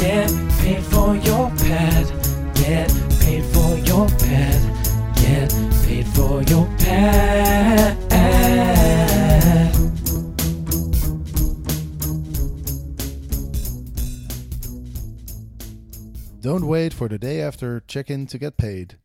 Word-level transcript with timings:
Get 0.00 0.30
paid 0.60 0.82
for 0.84 1.14
your 1.14 1.50
pad. 1.50 2.06
Get 2.54 2.88
paid 3.20 3.44
for 3.52 3.76
your 3.84 4.08
pad. 4.08 5.16
Get 5.16 5.50
paid 5.84 6.06
for 6.08 6.42
your 6.44 6.66
pad. 6.78 7.98
Don't 16.40 16.66
wait 16.66 16.94
for 16.94 17.06
the 17.06 17.18
day 17.18 17.42
after 17.42 17.80
check-in 17.86 18.26
to 18.28 18.38
get 18.38 18.56
paid. 18.56 18.96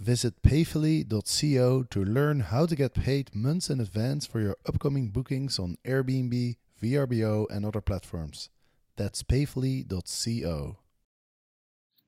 Visit 0.00 0.40
payfully.co 0.42 1.82
to 1.82 2.04
learn 2.04 2.40
how 2.40 2.64
to 2.64 2.74
get 2.74 2.94
paid 2.94 3.34
months 3.34 3.68
in 3.68 3.80
advance 3.80 4.24
for 4.24 4.40
your 4.40 4.56
upcoming 4.66 5.10
bookings 5.10 5.58
on 5.58 5.76
Airbnb, 5.86 6.56
VRBO, 6.82 7.46
and 7.50 7.66
other 7.66 7.82
platforms. 7.82 8.48
That's 8.98 9.22
payfully.co. 9.22 10.76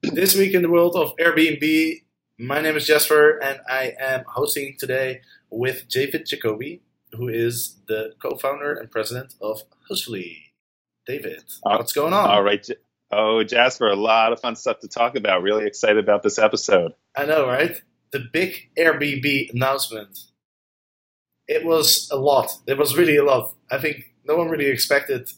This 0.03 0.35
week 0.35 0.55
in 0.55 0.63
the 0.63 0.69
world 0.69 0.97
of 0.97 1.15
Airbnb, 1.19 2.03
my 2.37 2.61
name 2.61 2.77
is 2.77 2.85
Jasper, 2.85 3.39
and 3.39 3.61
I 3.69 3.95
am 4.01 4.25
hosting 4.27 4.75
today 4.77 5.21
with 5.51 5.89
David 5.89 6.27
Jacoby, 6.27 6.83
who 7.13 7.29
is 7.29 7.77
the 7.87 8.15
co-founder 8.21 8.75
and 8.75 8.91
president 8.91 9.35
of 9.41 9.63
Hostfully. 9.89 10.39
David, 11.07 11.45
Uh, 11.65 11.77
what's 11.77 11.93
going 11.93 12.13
on? 12.13 12.29
All 12.29 12.43
right. 12.43 12.67
Oh, 13.13 13.45
Jasper, 13.45 13.87
a 13.89 13.95
lot 13.95 14.33
of 14.33 14.41
fun 14.41 14.57
stuff 14.57 14.81
to 14.81 14.89
talk 14.89 15.15
about. 15.15 15.43
Really 15.43 15.67
excited 15.67 15.99
about 15.99 16.25
this 16.25 16.41
episode. 16.41 16.93
I 17.17 17.25
know, 17.25 17.47
right? 17.47 17.81
The 18.11 18.27
big 18.33 18.71
Airbnb 18.77 19.51
announcement. 19.55 20.19
It 21.47 21.65
was 21.65 22.11
a 22.11 22.17
lot. 22.17 22.51
It 22.67 22.79
was 22.79 22.97
really 22.97 23.17
a 23.17 23.25
lot. 23.25 23.55
I 23.71 23.79
think 23.79 24.13
no 24.25 24.35
one 24.37 24.49
really 24.49 24.67
expected 24.67 25.31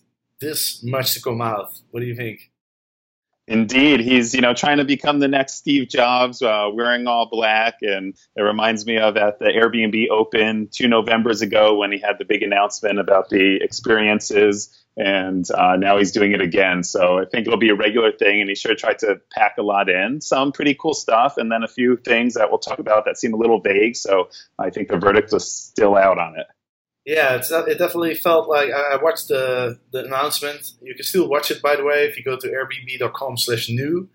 this 0.42 0.82
much 0.82 1.18
out. 1.26 1.70
What 1.90 2.00
do 2.00 2.06
you 2.06 2.14
think? 2.14 2.50
Indeed, 3.48 4.00
he's 4.00 4.34
you 4.34 4.40
know 4.40 4.54
trying 4.54 4.78
to 4.78 4.84
become 4.84 5.18
the 5.18 5.28
next 5.28 5.54
Steve 5.54 5.88
Jobs, 5.88 6.42
uh, 6.42 6.68
wearing 6.72 7.06
all 7.08 7.28
black, 7.28 7.74
and 7.82 8.14
it 8.36 8.42
reminds 8.42 8.86
me 8.86 8.98
of 8.98 9.16
at 9.16 9.40
the 9.40 9.46
Airbnb 9.46 10.08
Open 10.10 10.68
two 10.70 10.86
Novembers 10.86 11.42
ago 11.42 11.76
when 11.76 11.90
he 11.90 11.98
had 11.98 12.18
the 12.18 12.24
big 12.24 12.42
announcement 12.44 13.00
about 13.00 13.30
the 13.30 13.58
experiences, 13.60 14.70
and 14.96 15.50
uh, 15.50 15.74
now 15.76 15.98
he's 15.98 16.12
doing 16.12 16.32
it 16.32 16.40
again. 16.40 16.84
So 16.84 17.18
I 17.18 17.24
think 17.24 17.48
it'll 17.48 17.58
be 17.58 17.70
a 17.70 17.74
regular 17.74 18.12
thing, 18.12 18.40
and 18.40 18.48
he 18.48 18.54
sure 18.54 18.76
tried 18.76 19.00
to 19.00 19.20
pack 19.32 19.56
a 19.58 19.62
lot 19.62 19.88
in. 19.88 20.20
Some 20.20 20.52
pretty 20.52 20.76
cool 20.78 20.94
stuff, 20.94 21.36
and 21.36 21.50
then 21.50 21.64
a 21.64 21.68
few 21.68 21.96
things 21.96 22.34
that 22.34 22.48
we'll 22.48 22.60
talk 22.60 22.78
about 22.78 23.04
that 23.06 23.18
seem 23.18 23.34
a 23.34 23.36
little 23.36 23.60
vague. 23.60 23.96
So 23.96 24.28
I 24.60 24.70
think 24.70 24.86
the 24.86 24.98
verdict 24.98 25.32
is 25.32 25.50
still 25.50 25.96
out 25.96 26.18
on 26.18 26.38
it. 26.38 26.46
Yeah, 27.04 27.34
it's 27.36 27.50
it 27.50 27.78
definitely 27.78 28.14
felt 28.14 28.48
like 28.48 28.70
I 28.70 28.96
watched 29.02 29.28
the 29.28 29.78
the 29.92 30.04
announcement. 30.04 30.72
You 30.80 30.94
can 30.94 31.04
still 31.04 31.28
watch 31.28 31.50
it, 31.50 31.60
by 31.60 31.74
the 31.76 31.84
way, 31.84 32.04
if 32.06 32.16
you 32.16 32.22
go 32.22 32.36
to 32.36 32.46
airbnb.com 32.48 33.36
slash 33.38 33.68
new. 33.68 34.08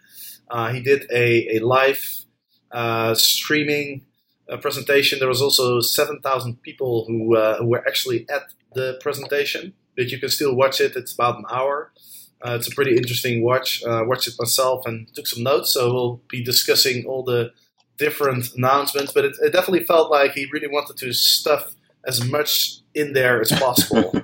Uh, 0.50 0.72
he 0.72 0.82
did 0.82 1.06
a 1.12 1.58
a 1.58 1.60
live 1.60 2.24
uh, 2.72 3.14
streaming 3.16 4.06
uh, 4.50 4.58
presentation. 4.58 5.20
There 5.20 5.28
was 5.28 5.42
also 5.42 5.82
seven 5.82 6.22
thousand 6.22 6.62
people 6.64 7.06
who 7.08 7.36
uh, 7.36 7.58
who 7.58 7.68
were 7.68 7.86
actually 7.88 8.26
at 8.30 8.44
the 8.74 8.98
presentation. 9.02 9.74
But 9.98 10.10
you 10.12 10.20
can 10.20 10.30
still 10.30 10.56
watch 10.56 10.80
it. 10.80 10.96
It's 10.96 11.14
about 11.14 11.40
an 11.40 11.46
hour. 11.52 11.92
Uh, 12.42 12.56
it's 12.56 12.72
a 12.72 12.76
pretty 12.76 12.96
interesting 12.96 13.44
watch. 13.44 13.84
Uh, 13.84 14.04
watched 14.06 14.28
it 14.28 14.36
myself 14.40 14.86
and 14.86 15.14
took 15.16 15.28
some 15.28 15.44
notes. 15.44 15.72
So 15.72 15.92
we'll 15.94 16.22
be 16.30 16.44
discussing 16.44 17.06
all 17.06 17.24
the 17.24 17.52
different 17.98 18.54
announcements. 18.56 19.12
But 19.12 19.26
it, 19.26 19.36
it 19.42 19.52
definitely 19.54 19.86
felt 19.86 20.12
like 20.12 20.34
he 20.34 20.48
really 20.54 20.68
wanted 20.68 20.98
to 20.98 21.14
stuff 21.14 21.76
as 22.08 22.24
much 22.24 22.80
in 22.96 23.14
there 23.14 23.42
as 23.42 23.52
possible. 23.52 24.14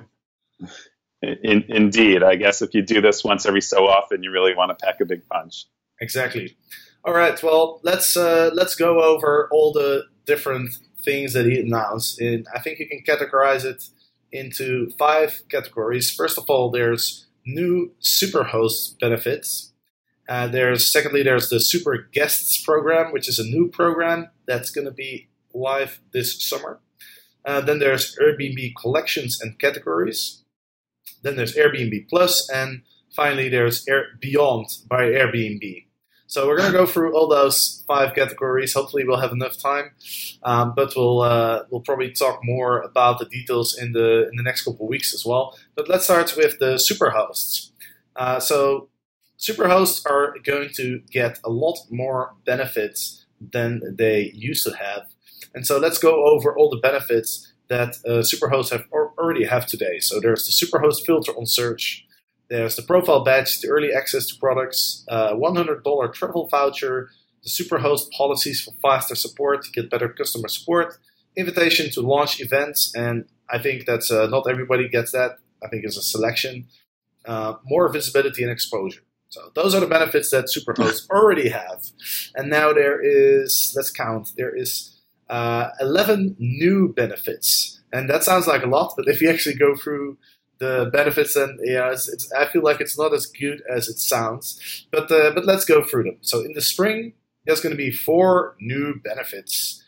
In, 1.22 1.64
indeed, 1.68 2.22
I 2.22 2.36
guess 2.36 2.60
if 2.60 2.74
you 2.74 2.82
do 2.82 3.00
this 3.00 3.24
once 3.24 3.46
every 3.46 3.62
so 3.62 3.86
often, 3.86 4.22
you 4.22 4.30
really 4.30 4.54
want 4.54 4.76
to 4.78 4.84
pack 4.84 5.00
a 5.00 5.06
big 5.06 5.26
punch. 5.26 5.64
exactly. 5.98 6.54
All 7.02 7.14
right. 7.14 7.42
Well, 7.42 7.80
let's 7.82 8.14
uh, 8.14 8.50
let's 8.52 8.74
go 8.74 9.00
over 9.02 9.48
all 9.50 9.72
the 9.72 10.04
different 10.26 10.76
things 11.02 11.32
that 11.32 11.46
he 11.46 11.60
announced. 11.60 12.20
And 12.20 12.46
I 12.54 12.60
think 12.60 12.78
you 12.78 12.88
can 12.88 13.02
categorize 13.06 13.64
it 13.64 13.84
into 14.32 14.90
five 14.98 15.42
categories. 15.48 16.10
First 16.10 16.38
of 16.38 16.44
all, 16.48 16.70
there's 16.70 17.26
new 17.46 17.92
superhost 18.02 18.98
benefits. 18.98 19.72
Uh, 20.28 20.48
there's 20.48 20.90
secondly, 20.90 21.22
there's 21.22 21.50
the 21.50 21.60
Super 21.60 22.08
Guests 22.12 22.62
program, 22.62 23.12
which 23.12 23.28
is 23.28 23.38
a 23.38 23.44
new 23.44 23.68
program 23.68 24.30
that's 24.46 24.70
going 24.70 24.86
to 24.86 24.90
be 24.90 25.28
live 25.52 26.00
this 26.12 26.42
summer. 26.42 26.80
Uh, 27.44 27.60
then 27.60 27.78
there's 27.78 28.16
Airbnb 28.16 28.74
collections 28.80 29.40
and 29.40 29.58
categories. 29.58 30.42
Then 31.22 31.36
there's 31.36 31.54
Airbnb 31.54 32.08
Plus, 32.08 32.48
and 32.50 32.82
finally 33.14 33.48
there's 33.48 33.86
Air 33.88 34.06
Beyond 34.20 34.66
by 34.88 35.04
Airbnb. 35.04 35.86
So 36.26 36.48
we're 36.48 36.56
going 36.56 36.72
to 36.72 36.76
go 36.76 36.86
through 36.86 37.14
all 37.14 37.28
those 37.28 37.84
five 37.86 38.14
categories. 38.14 38.74
Hopefully, 38.74 39.04
we'll 39.06 39.20
have 39.20 39.32
enough 39.32 39.56
time, 39.58 39.92
um, 40.42 40.72
but 40.74 40.92
we'll 40.96 41.20
uh, 41.20 41.64
we'll 41.70 41.82
probably 41.82 42.12
talk 42.12 42.40
more 42.42 42.80
about 42.80 43.18
the 43.18 43.26
details 43.26 43.76
in 43.78 43.92
the 43.92 44.28
in 44.28 44.36
the 44.36 44.42
next 44.42 44.64
couple 44.64 44.86
of 44.86 44.88
weeks 44.88 45.14
as 45.14 45.24
well. 45.24 45.56
But 45.76 45.88
let's 45.88 46.04
start 46.04 46.34
with 46.36 46.58
the 46.58 46.74
superhosts. 46.74 47.70
Uh, 48.16 48.40
so 48.40 48.88
superhosts 49.38 50.04
are 50.10 50.34
going 50.42 50.70
to 50.74 51.02
get 51.10 51.38
a 51.44 51.50
lot 51.50 51.78
more 51.90 52.34
benefits 52.44 53.26
than 53.40 53.82
they 53.96 54.32
used 54.34 54.64
to 54.64 54.74
have. 54.76 55.13
And 55.54 55.66
so 55.66 55.78
let's 55.78 55.98
go 55.98 56.24
over 56.26 56.56
all 56.56 56.68
the 56.68 56.78
benefits 56.78 57.52
that 57.68 57.96
uh, 58.04 58.22
superhosts 58.22 58.70
have 58.70 58.84
or 58.90 59.12
already 59.18 59.44
have 59.44 59.66
today. 59.66 59.98
So 60.00 60.20
there's 60.20 60.44
the 60.46 60.66
superhost 60.66 61.06
filter 61.06 61.32
on 61.32 61.46
search. 61.46 62.06
There's 62.50 62.76
the 62.76 62.82
profile 62.82 63.24
badge, 63.24 63.60
the 63.60 63.68
early 63.68 63.92
access 63.92 64.26
to 64.26 64.38
products, 64.38 65.04
uh, 65.08 65.32
$100 65.32 66.12
travel 66.12 66.48
voucher, 66.48 67.08
the 67.42 67.50
superhost 67.50 68.10
policies 68.10 68.60
for 68.62 68.72
faster 68.82 69.14
support 69.14 69.64
to 69.64 69.70
get 69.70 69.90
better 69.90 70.08
customer 70.08 70.48
support, 70.48 70.98
invitation 71.36 71.90
to 71.92 72.00
launch 72.00 72.40
events, 72.40 72.94
and 72.94 73.26
I 73.50 73.58
think 73.58 73.86
that's 73.86 74.10
uh, 74.10 74.26
not 74.26 74.48
everybody 74.48 74.88
gets 74.88 75.12
that. 75.12 75.38
I 75.62 75.68
think 75.68 75.84
it's 75.84 75.96
a 75.96 76.02
selection. 76.02 76.66
Uh, 77.24 77.54
more 77.64 77.88
visibility 77.90 78.42
and 78.42 78.52
exposure. 78.52 79.02
So 79.30 79.50
those 79.54 79.74
are 79.74 79.80
the 79.80 79.86
benefits 79.86 80.30
that 80.30 80.46
superhosts 80.46 81.08
already 81.10 81.48
have. 81.48 81.86
And 82.34 82.50
now 82.50 82.72
there 82.72 83.00
is, 83.00 83.72
let's 83.74 83.90
count, 83.90 84.32
there 84.36 84.54
is 84.54 84.93
uh, 85.28 85.70
11 85.80 86.36
new 86.38 86.92
benefits. 86.92 87.80
And 87.92 88.10
that 88.10 88.24
sounds 88.24 88.46
like 88.46 88.62
a 88.62 88.68
lot, 88.68 88.94
but 88.96 89.08
if 89.08 89.20
you 89.20 89.30
actually 89.30 89.54
go 89.54 89.76
through 89.76 90.18
the 90.58 90.90
benefits, 90.92 91.34
then 91.34 91.58
yeah, 91.62 91.90
it's, 91.92 92.08
it's, 92.08 92.30
I 92.32 92.46
feel 92.46 92.62
like 92.62 92.80
it's 92.80 92.98
not 92.98 93.12
as 93.12 93.26
good 93.26 93.62
as 93.70 93.88
it 93.88 93.98
sounds. 93.98 94.86
But 94.90 95.10
uh, 95.10 95.32
but 95.34 95.44
let's 95.44 95.64
go 95.64 95.82
through 95.82 96.04
them. 96.04 96.18
So 96.20 96.40
in 96.40 96.52
the 96.54 96.60
spring, 96.60 97.14
there's 97.44 97.60
going 97.60 97.72
to 97.72 97.76
be 97.76 97.90
four 97.90 98.56
new 98.60 99.00
benefits. 99.02 99.82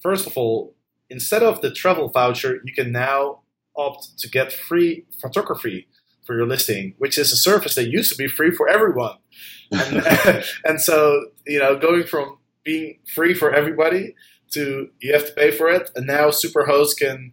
First 0.00 0.26
of 0.26 0.36
all, 0.36 0.74
instead 1.10 1.42
of 1.42 1.60
the 1.60 1.70
travel 1.70 2.08
voucher, 2.08 2.60
you 2.64 2.72
can 2.72 2.92
now 2.92 3.40
opt 3.76 4.18
to 4.18 4.28
get 4.28 4.52
free 4.52 5.04
photography 5.20 5.88
for 6.24 6.34
your 6.34 6.46
listing, 6.46 6.94
which 6.98 7.18
is 7.18 7.32
a 7.32 7.36
service 7.36 7.74
that 7.76 7.88
used 7.88 8.10
to 8.10 8.18
be 8.18 8.26
free 8.28 8.50
for 8.50 8.68
everyone. 8.68 9.16
And, 9.72 10.44
and 10.64 10.80
so 10.80 11.26
you 11.44 11.58
know, 11.58 11.76
going 11.76 12.04
from 12.04 12.38
being 12.62 12.98
free 13.12 13.34
for 13.34 13.52
everybody 13.52 14.14
to 14.56 14.88
you 15.00 15.12
have 15.12 15.26
to 15.26 15.32
pay 15.32 15.50
for 15.50 15.68
it, 15.68 15.90
and 15.94 16.06
now 16.06 16.28
Superhost 16.28 16.98
can, 16.98 17.32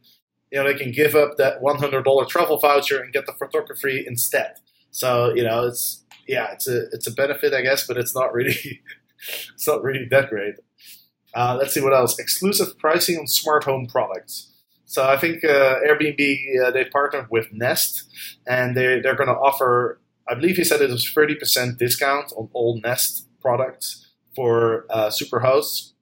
you 0.52 0.60
know, 0.60 0.66
they 0.66 0.78
can 0.78 0.92
give 0.92 1.16
up 1.16 1.38
that 1.38 1.62
one 1.62 1.78
hundred 1.80 2.04
dollar 2.04 2.26
travel 2.26 2.58
voucher 2.58 3.02
and 3.02 3.12
get 3.12 3.26
the 3.26 3.34
photography 3.34 4.04
instead. 4.06 4.54
So 4.92 5.34
you 5.34 5.44
know, 5.44 5.66
it's 5.68 6.04
yeah, 6.28 6.52
it's 6.52 6.68
a 6.68 6.86
it's 6.92 7.08
a 7.08 7.12
benefit, 7.12 7.54
I 7.54 7.62
guess, 7.62 7.88
but 7.88 7.98
it's 7.98 8.16
not 8.16 8.34
really 8.34 8.56
it's 9.54 9.68
not 9.68 9.84
really 9.84 10.08
that 10.12 10.30
great. 10.30 10.56
Uh, 11.34 11.58
let's 11.60 11.74
see 11.74 11.82
what 11.82 11.94
else. 11.94 12.20
Exclusive 12.20 12.78
pricing 12.78 13.18
on 13.18 13.28
smart 13.28 13.64
home 13.64 13.88
products. 13.88 14.52
So 14.86 15.08
I 15.08 15.18
think 15.18 15.44
uh, 15.44 15.80
Airbnb 15.88 16.38
uh, 16.64 16.72
they 16.72 16.86
partnered 16.86 17.28
with 17.32 17.48
Nest, 17.52 18.04
and 18.48 18.78
they 18.78 19.00
they're 19.00 19.16
going 19.16 19.30
to 19.30 19.36
offer. 19.36 20.00
I 20.30 20.36
believe 20.36 20.58
he 20.58 20.64
said 20.64 20.82
it 20.82 20.90
was 20.90 21.10
thirty 21.10 21.36
percent 21.36 21.80
discount 21.80 22.32
on 22.38 22.50
all 22.54 22.80
Nest 22.84 23.28
products 23.42 24.12
for 24.36 24.86
uh, 24.90 25.08
Superhosts. 25.08 25.93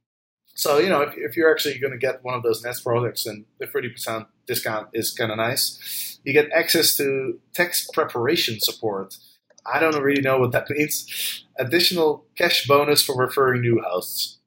So 0.62 0.78
you 0.78 0.90
know, 0.90 1.02
if, 1.02 1.16
if 1.18 1.36
you're 1.36 1.50
actually 1.50 1.80
going 1.80 1.92
to 1.92 1.98
get 1.98 2.24
one 2.24 2.36
of 2.36 2.44
those 2.44 2.64
Nest 2.64 2.84
products, 2.84 3.24
then 3.24 3.46
the 3.60 3.66
thirty 3.66 3.90
percent 3.90 4.28
discount 4.46 4.90
is 4.94 5.10
kind 5.10 5.32
of 5.32 5.38
nice. 5.38 6.20
You 6.24 6.34
get 6.34 6.52
access 6.52 6.96
to 6.98 7.40
text 7.52 7.92
preparation 7.94 8.60
support. 8.60 9.18
I 9.66 9.80
don't 9.80 10.00
really 10.00 10.22
know 10.22 10.38
what 10.38 10.52
that 10.52 10.70
means. 10.70 11.44
Additional 11.58 12.26
cash 12.38 12.68
bonus 12.68 13.02
for 13.02 13.18
referring 13.18 13.62
new 13.62 13.82
hosts. 13.84 14.38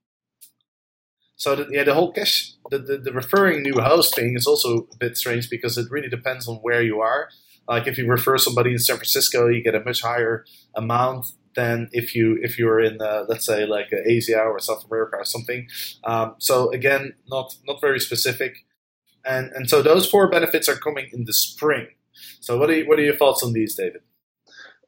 So 1.35 1.57
the, 1.57 1.67
yeah, 1.69 1.83
the 1.83 1.95
whole 1.95 2.13
cash, 2.13 2.53
the, 2.71 2.79
the, 2.79 2.97
the 2.97 3.13
referring 3.13 3.65
new 3.65 3.81
host 3.81 4.15
thing 4.15 4.37
is 4.37 4.47
also 4.47 4.87
a 4.93 4.97
bit 4.97 5.17
strange 5.17 5.51
because 5.51 5.77
it 5.77 5.91
really 5.91 6.09
depends 6.09 6.47
on 6.47 6.59
where 6.59 6.81
you 6.81 7.01
are. 7.01 7.29
Like 7.67 7.89
if 7.89 7.99
you 7.99 8.07
refer 8.07 8.39
somebody 8.39 8.71
in 8.71 8.79
San 8.79 8.99
Francisco, 8.99 9.49
you 9.49 9.65
get 9.65 9.75
a 9.75 9.83
much 9.83 10.03
higher 10.03 10.45
amount 10.77 11.27
than 11.55 11.89
if 11.93 12.15
you 12.15 12.39
if 12.43 12.59
you're 12.59 12.81
in 12.81 13.01
uh, 13.01 13.25
let's 13.29 13.47
say 13.47 13.67
like 13.67 13.93
Asia 13.93 14.41
or 14.41 14.59
South 14.59 14.85
America 14.87 15.17
or 15.17 15.25
something. 15.25 15.69
Um, 16.05 16.35
so 16.39 16.71
again, 16.73 17.15
not 17.29 17.55
not 17.67 17.81
very 17.81 18.01
specific, 18.01 18.65
and 19.25 19.51
and 19.53 19.69
so 19.69 19.83
those 19.83 20.09
four 20.09 20.29
benefits 20.29 20.69
are 20.69 20.77
coming 20.77 21.09
in 21.13 21.25
the 21.25 21.33
spring. 21.33 21.89
So 22.41 22.59
what 22.59 22.71
are 22.71 22.75
you, 22.75 22.89
what 22.89 22.99
are 22.99 23.03
your 23.03 23.17
thoughts 23.17 23.43
on 23.43 23.53
these, 23.53 23.75
David? 23.75 24.03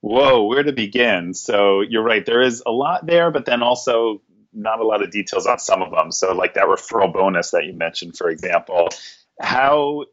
Whoa, 0.01 0.45
where 0.45 0.63
to 0.63 0.73
begin? 0.73 1.35
So 1.35 1.81
you're 1.81 2.03
right. 2.03 2.25
There 2.25 2.43
is 2.43 2.63
a 2.67 2.71
lot 2.71 3.07
there, 3.07 3.31
but 3.31 3.47
then 3.47 3.63
also 3.63 4.23
not 4.53 4.81
a 4.81 4.87
lot 4.87 5.03
of 5.03 5.11
details 5.11 5.47
on 5.47 5.59
some 5.59 5.83
of 5.83 5.91
them. 5.91 6.13
So 6.13 6.33
like 6.33 6.55
that 6.55 6.65
referral 6.65 7.13
bonus 7.13 7.51
that 7.51 7.65
you 7.65 7.73
mentioned, 7.73 8.17
for 8.17 8.29
example, 8.29 8.89
how 9.41 10.05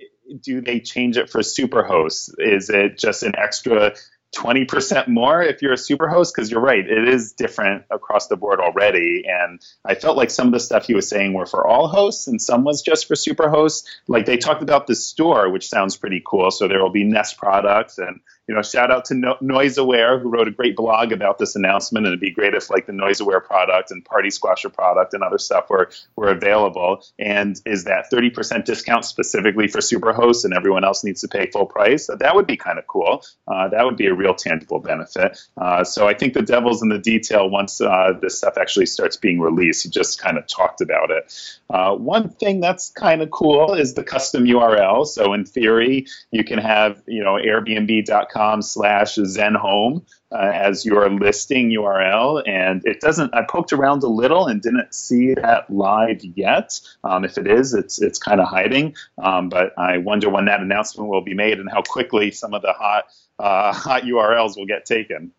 do 0.41 0.61
they 0.61 0.79
change 0.79 1.17
it 1.17 1.29
for 1.29 1.41
superhosts? 1.41 2.33
Is 2.39 2.69
it 2.69 2.97
just 2.97 3.23
an 3.23 3.33
extra 3.37 3.93
20% 4.33 5.07
more 5.07 5.41
if 5.41 5.61
you're 5.61 5.73
a 5.73 5.77
super 5.77 6.07
host 6.07 6.33
because 6.35 6.49
you're 6.49 6.61
right 6.61 6.89
it 6.89 7.07
is 7.07 7.33
different 7.33 7.83
across 7.91 8.27
the 8.27 8.35
board 8.35 8.59
already 8.59 9.23
and 9.27 9.61
i 9.85 9.93
felt 9.93 10.17
like 10.17 10.31
some 10.31 10.47
of 10.47 10.53
the 10.53 10.59
stuff 10.59 10.87
he 10.87 10.93
was 10.93 11.07
saying 11.07 11.33
were 11.33 11.45
for 11.45 11.67
all 11.67 11.87
hosts 11.87 12.27
and 12.27 12.41
some 12.41 12.63
was 12.63 12.81
just 12.81 13.07
for 13.07 13.15
super 13.15 13.49
hosts 13.49 13.87
like 14.07 14.25
they 14.25 14.37
talked 14.37 14.63
about 14.63 14.87
the 14.87 14.95
store 14.95 15.49
which 15.49 15.67
sounds 15.67 15.95
pretty 15.95 16.21
cool 16.25 16.49
so 16.49 16.67
there 16.67 16.81
will 16.81 16.89
be 16.89 17.03
nest 17.03 17.37
products 17.37 17.97
and 17.97 18.19
you 18.47 18.53
know, 18.53 18.61
shout 18.61 18.91
out 18.91 19.05
to 19.05 19.13
no- 19.13 19.37
Noise 19.39 19.77
Aware 19.77 20.19
who 20.19 20.29
wrote 20.29 20.47
a 20.47 20.51
great 20.51 20.75
blog 20.75 21.11
about 21.11 21.37
this 21.37 21.55
announcement. 21.55 22.05
And 22.05 22.11
it'd 22.11 22.19
be 22.19 22.31
great 22.31 22.53
if 22.53 22.69
like 22.69 22.85
the 22.85 22.91
Noise 22.91 23.21
Aware 23.21 23.39
product 23.39 23.91
and 23.91 24.03
Party 24.03 24.29
Squasher 24.29 24.71
product 24.71 25.13
and 25.13 25.23
other 25.23 25.37
stuff 25.37 25.69
were 25.69 25.89
were 26.15 26.29
available. 26.29 27.05
And 27.17 27.59
is 27.65 27.85
that 27.85 28.11
30% 28.11 28.65
discount 28.65 29.05
specifically 29.05 29.67
for 29.67 29.79
Superhost 29.79 30.43
and 30.43 30.53
everyone 30.53 30.83
else 30.83 31.03
needs 31.03 31.21
to 31.21 31.27
pay 31.27 31.49
full 31.51 31.65
price? 31.65 32.07
That 32.07 32.35
would 32.35 32.47
be 32.47 32.57
kind 32.57 32.79
of 32.79 32.87
cool. 32.87 33.23
Uh, 33.47 33.69
that 33.69 33.85
would 33.85 33.95
be 33.95 34.07
a 34.07 34.13
real 34.23 34.35
tangible 34.35 34.79
benefit. 34.79 35.37
Uh, 35.57 35.83
so 35.83 36.07
I 36.07 36.13
think 36.13 36.33
the 36.33 36.41
devil's 36.41 36.81
in 36.81 36.89
the 36.89 36.99
detail 36.99 37.49
once 37.49 37.81
uh, 37.81 38.13
this 38.21 38.37
stuff 38.37 38.57
actually 38.57 38.85
starts 38.85 39.17
being 39.17 39.39
released. 39.39 39.83
He 39.83 39.89
just 39.89 40.19
kind 40.19 40.37
of 40.37 40.47
talked 40.47 40.81
about 40.81 41.11
it. 41.11 41.33
Uh, 41.69 41.95
one 41.95 42.29
thing 42.29 42.59
that's 42.59 42.89
kind 42.91 43.21
of 43.21 43.31
cool 43.31 43.73
is 43.73 43.93
the 43.93 44.03
custom 44.03 44.43
URL. 44.43 45.05
So 45.05 45.33
in 45.33 45.45
theory, 45.45 46.05
you 46.31 46.43
can 46.43 46.59
have 46.59 47.01
you 47.07 47.23
know 47.23 47.33
Airbnb.com 47.33 48.43
com 48.53 48.61
slash 48.61 49.15
zenhome 49.15 50.03
uh, 50.31 50.51
as 50.53 50.85
your 50.85 51.09
listing 51.09 51.69
URL. 51.69 52.43
And 52.47 52.81
it 52.85 52.99
doesn't, 52.99 53.33
I 53.35 53.43
poked 53.43 53.71
around 53.71 54.03
a 54.03 54.07
little 54.07 54.47
and 54.47 54.61
didn't 54.61 54.93
see 54.93 55.33
that 55.35 55.69
live 55.69 56.23
yet. 56.23 56.79
Um, 57.03 57.23
if 57.23 57.37
it 57.37 57.47
is, 57.47 57.73
it's, 57.73 58.01
it's 58.01 58.19
kind 58.19 58.41
of 58.41 58.47
hiding. 58.47 58.95
Um, 59.17 59.49
but 59.49 59.77
I 59.77 59.97
wonder 59.99 60.29
when 60.29 60.45
that 60.45 60.61
announcement 60.61 61.09
will 61.09 61.23
be 61.23 61.35
made 61.35 61.59
and 61.59 61.69
how 61.69 61.83
quickly 61.83 62.31
some 62.31 62.53
of 62.53 62.61
the 62.63 62.73
hot, 62.73 63.05
uh, 63.39 63.73
hot 63.73 64.03
URLs 64.03 64.57
will 64.57 64.65
get 64.65 64.85
taken. 64.85 65.31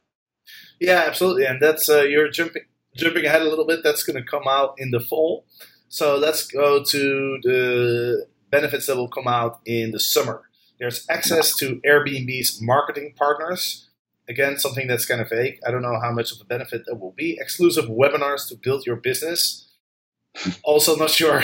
Yeah, 0.81 1.05
absolutely. 1.07 1.47
And 1.47 1.61
that's, 1.61 1.89
uh, 1.89 2.03
you're 2.03 2.31
jumping, 2.31 2.63
jumping 2.97 3.25
ahead 3.25 3.43
a 3.43 3.49
little 3.49 3.67
bit. 3.67 3.81
That's 3.83 4.03
going 4.03 4.23
to 4.23 4.29
come 4.29 4.45
out 4.49 4.75
in 4.79 4.91
the 4.91 5.01
fall. 5.01 5.47
So 5.89 6.17
let's 6.17 6.47
go 6.47 6.83
to 6.83 7.39
the 7.43 8.27
benefits 8.51 8.87
that 8.87 8.97
will 8.97 9.09
come 9.09 9.29
out 9.29 9.61
in 9.65 9.93
the 9.93 10.01
summer. 10.01 10.43
There's 10.79 11.07
access 11.09 11.57
to 11.57 11.81
Airbnb's 11.87 12.61
marketing 12.61 13.15
partners. 13.17 13.89
Again, 14.29 14.59
something 14.59 14.87
that's 14.87 15.07
kind 15.07 15.21
of 15.21 15.29
vague. 15.29 15.59
I 15.67 15.71
don't 15.71 15.83
know 15.83 16.01
how 16.01 16.11
much 16.11 16.33
of 16.33 16.41
a 16.41 16.45
benefit 16.45 16.83
that 16.87 16.97
will 16.97 17.13
be. 17.13 17.39
Exclusive 17.41 17.87
webinars 17.87 18.49
to 18.49 18.57
build 18.57 18.87
your 18.87 18.97
business. 18.97 19.69
also, 20.65 20.97
not 20.97 21.11
sure 21.11 21.43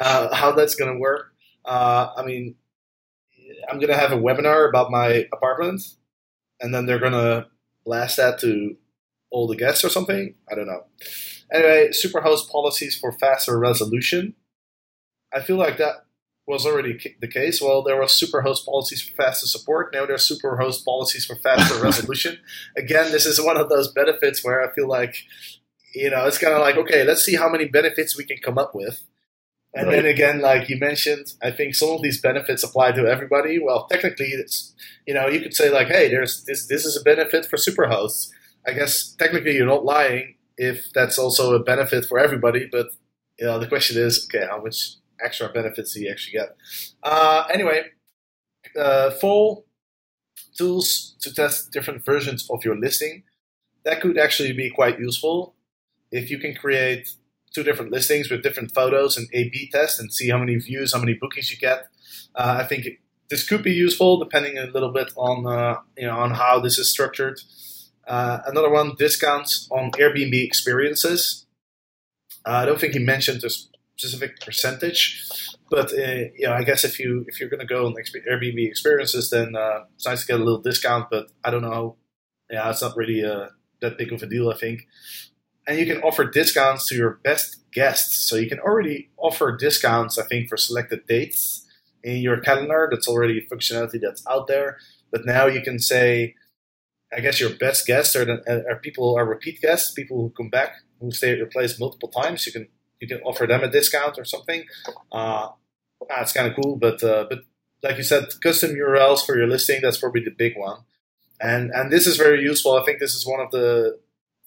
uh, 0.00 0.34
how 0.34 0.52
that's 0.52 0.74
going 0.74 0.92
to 0.92 0.98
work. 0.98 1.34
Uh, 1.64 2.08
I 2.16 2.24
mean, 2.24 2.56
I'm 3.70 3.78
going 3.78 3.92
to 3.92 3.98
have 3.98 4.12
a 4.12 4.18
webinar 4.18 4.68
about 4.68 4.90
my 4.90 5.26
apartment, 5.32 5.82
and 6.60 6.74
then 6.74 6.86
they're 6.86 6.98
going 6.98 7.12
to 7.12 7.46
blast 7.84 8.16
that 8.16 8.38
to 8.40 8.76
all 9.30 9.46
the 9.46 9.56
guests 9.56 9.84
or 9.84 9.88
something. 9.88 10.34
I 10.50 10.54
don't 10.54 10.66
know. 10.66 10.84
Anyway, 11.52 11.90
superhost 11.90 12.50
policies 12.50 12.96
for 12.96 13.12
faster 13.12 13.58
resolution. 13.58 14.34
I 15.32 15.40
feel 15.40 15.56
like 15.56 15.76
that 15.78 16.04
was 16.46 16.66
already 16.66 16.98
the 17.20 17.28
case. 17.28 17.60
Well, 17.60 17.82
there 17.82 17.96
were 17.96 18.04
superhost 18.04 18.64
policies 18.64 19.02
for 19.02 19.14
faster 19.14 19.46
support. 19.46 19.92
Now 19.92 20.06
there 20.06 20.14
are 20.14 20.18
superhost 20.18 20.84
policies 20.84 21.24
for 21.26 21.36
faster 21.36 21.80
resolution. 21.82 22.38
Again, 22.76 23.12
this 23.12 23.26
is 23.26 23.40
one 23.40 23.56
of 23.56 23.68
those 23.68 23.92
benefits 23.92 24.44
where 24.44 24.62
I 24.62 24.72
feel 24.74 24.88
like, 24.88 25.16
you 25.94 26.10
know, 26.10 26.26
it's 26.26 26.38
kind 26.38 26.54
of 26.54 26.60
like, 26.60 26.76
okay, 26.76 27.04
let's 27.04 27.24
see 27.24 27.36
how 27.36 27.48
many 27.48 27.66
benefits 27.66 28.16
we 28.16 28.24
can 28.24 28.38
come 28.38 28.58
up 28.58 28.74
with. 28.74 29.02
And 29.74 29.88
right. 29.88 29.96
then 29.96 30.06
again, 30.06 30.40
like 30.40 30.68
you 30.68 30.78
mentioned, 30.78 31.34
I 31.42 31.50
think 31.50 31.74
some 31.74 31.90
of 31.90 32.02
these 32.02 32.20
benefits 32.20 32.62
apply 32.62 32.92
to 32.92 33.06
everybody. 33.06 33.58
Well, 33.58 33.86
technically, 33.88 34.28
it's 34.28 34.72
you 35.06 35.14
know 35.14 35.26
you 35.26 35.40
could 35.40 35.54
say 35.54 35.70
like, 35.70 35.88
hey, 35.88 36.08
there's 36.08 36.44
this 36.44 36.66
this 36.66 36.84
is 36.84 36.96
a 36.96 37.02
benefit 37.02 37.46
for 37.46 37.56
superhosts. 37.56 38.30
I 38.66 38.72
guess 38.72 39.14
technically 39.18 39.56
you're 39.56 39.66
not 39.66 39.84
lying 39.84 40.36
if 40.56 40.86
that's 40.94 41.18
also 41.18 41.54
a 41.54 41.62
benefit 41.62 42.06
for 42.06 42.18
everybody. 42.18 42.68
But 42.70 42.86
you 43.38 43.46
know 43.46 43.58
the 43.58 43.66
question 43.66 44.00
is, 44.00 44.28
okay, 44.32 44.46
how 44.46 44.62
much 44.62 44.96
extra 45.20 45.48
benefits 45.48 45.94
do 45.94 46.02
you 46.02 46.10
actually 46.10 46.38
get. 46.38 46.56
Uh, 47.02 47.44
anyway, 47.52 47.86
uh, 48.78 49.10
full 49.10 49.64
tools 50.56 51.16
to 51.20 51.34
test 51.34 51.72
different 51.72 52.04
versions 52.04 52.48
of 52.50 52.64
your 52.64 52.76
listing. 52.78 53.24
That 53.84 54.00
could 54.00 54.18
actually 54.18 54.52
be 54.52 54.70
quite 54.70 54.98
useful 54.98 55.54
if 56.10 56.30
you 56.30 56.38
can 56.38 56.54
create 56.54 57.10
two 57.54 57.62
different 57.62 57.92
listings 57.92 58.30
with 58.30 58.42
different 58.42 58.74
photos 58.74 59.16
and 59.16 59.28
A/B 59.32 59.70
test 59.72 60.00
and 60.00 60.12
see 60.12 60.28
how 60.28 60.38
many 60.38 60.56
views, 60.56 60.92
how 60.92 61.00
many 61.00 61.14
bookings 61.14 61.50
you 61.50 61.56
get. 61.56 61.86
Uh, 62.34 62.58
I 62.60 62.64
think 62.64 62.86
this 63.30 63.46
could 63.48 63.62
be 63.62 63.72
useful 63.72 64.18
depending 64.18 64.58
a 64.58 64.66
little 64.66 64.92
bit 64.92 65.12
on 65.16 65.46
uh, 65.46 65.78
you 65.96 66.06
know 66.06 66.18
on 66.18 66.32
how 66.32 66.60
this 66.60 66.78
is 66.78 66.90
structured. 66.90 67.40
Uh, 68.06 68.40
another 68.46 68.70
one, 68.70 68.94
discounts 68.98 69.66
on 69.70 69.90
Airbnb 69.92 70.34
experiences. 70.44 71.46
Uh, 72.46 72.60
I 72.62 72.66
don't 72.66 72.78
think 72.78 72.92
he 72.92 72.98
mentioned 72.98 73.40
this 73.40 73.68
specific 73.96 74.40
percentage. 74.40 75.26
But 75.70 75.92
uh, 75.92 76.28
you 76.36 76.46
know, 76.46 76.52
I 76.52 76.64
guess 76.64 76.84
if 76.84 76.98
you 77.00 77.24
if 77.28 77.40
you're 77.40 77.48
going 77.48 77.60
to 77.60 77.66
go 77.66 77.86
on 77.86 77.94
Airbnb 77.94 78.66
experiences, 78.66 79.30
then 79.30 79.56
uh, 79.56 79.84
it's 79.94 80.06
nice 80.06 80.20
to 80.22 80.26
get 80.26 80.40
a 80.40 80.44
little 80.44 80.60
discount. 80.60 81.08
But 81.10 81.28
I 81.42 81.50
don't 81.50 81.62
know. 81.62 81.96
Yeah, 82.50 82.68
it's 82.68 82.82
not 82.82 82.96
really 82.96 83.22
that 83.80 83.98
big 83.98 84.12
of 84.12 84.22
a 84.22 84.26
deal, 84.26 84.50
I 84.50 84.56
think. 84.56 84.86
And 85.66 85.78
you 85.78 85.86
can 85.86 86.02
offer 86.02 86.24
discounts 86.24 86.88
to 86.88 86.94
your 86.94 87.18
best 87.22 87.58
guests. 87.72 88.16
So 88.16 88.36
you 88.36 88.48
can 88.48 88.60
already 88.60 89.10
offer 89.16 89.56
discounts, 89.56 90.18
I 90.18 90.24
think, 90.24 90.48
for 90.48 90.56
selected 90.56 91.06
dates 91.06 91.66
in 92.02 92.18
your 92.18 92.38
calendar. 92.40 92.88
That's 92.90 93.08
already 93.08 93.46
functionality 93.50 94.00
that's 94.00 94.26
out 94.26 94.46
there. 94.46 94.78
But 95.10 95.24
now 95.24 95.46
you 95.46 95.62
can 95.62 95.78
say, 95.78 96.34
I 97.16 97.20
guess 97.20 97.40
your 97.40 97.50
best 97.50 97.86
guests 97.86 98.14
are, 98.16 98.24
the, 98.24 98.64
are 98.68 98.76
people 98.76 99.16
are 99.16 99.24
repeat 99.24 99.60
guests, 99.60 99.92
people 99.92 100.20
who 100.20 100.30
come 100.30 100.50
back, 100.50 100.74
who 101.00 101.10
stay 101.10 101.32
at 101.32 101.38
your 101.38 101.46
place 101.46 101.78
multiple 101.78 102.08
times. 102.08 102.46
You 102.46 102.52
can 102.52 102.68
you 103.00 103.08
can 103.08 103.20
offer 103.20 103.46
them 103.46 103.62
a 103.62 103.70
discount 103.70 104.18
or 104.18 104.24
something. 104.24 104.64
Uh, 105.12 105.48
that's 106.08 106.32
kind 106.32 106.48
of 106.48 106.56
cool. 106.56 106.76
But 106.76 107.02
uh, 107.02 107.26
but 107.28 107.40
like 107.82 107.96
you 107.96 108.02
said, 108.02 108.24
custom 108.42 108.72
URLs 108.72 109.24
for 109.24 109.36
your 109.36 109.46
listing 109.46 109.80
that's 109.82 109.98
probably 109.98 110.24
the 110.24 110.30
big 110.30 110.54
one. 110.56 110.80
And 111.40 111.70
and 111.70 111.92
this 111.92 112.06
is 112.06 112.16
very 112.16 112.42
useful. 112.42 112.72
I 112.72 112.84
think 112.84 112.98
this 112.98 113.14
is 113.14 113.26
one 113.26 113.40
of 113.40 113.50
the 113.50 113.98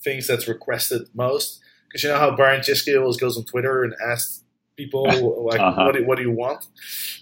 things 0.03 0.27
that's 0.27 0.47
requested 0.47 1.09
most 1.13 1.59
because 1.87 2.03
you 2.03 2.09
know 2.09 2.17
how 2.17 2.35
Brian 2.35 2.61
Chesky 2.61 2.99
always 2.99 3.17
goes 3.17 3.37
on 3.37 3.45
Twitter 3.45 3.83
and 3.83 3.93
asks 4.05 4.43
people 4.75 5.03
like 5.49 5.59
uh-huh. 5.59 5.85
what 5.85 5.95
do, 5.95 6.05
what 6.05 6.17
do 6.17 6.23
you 6.23 6.31
want. 6.31 6.67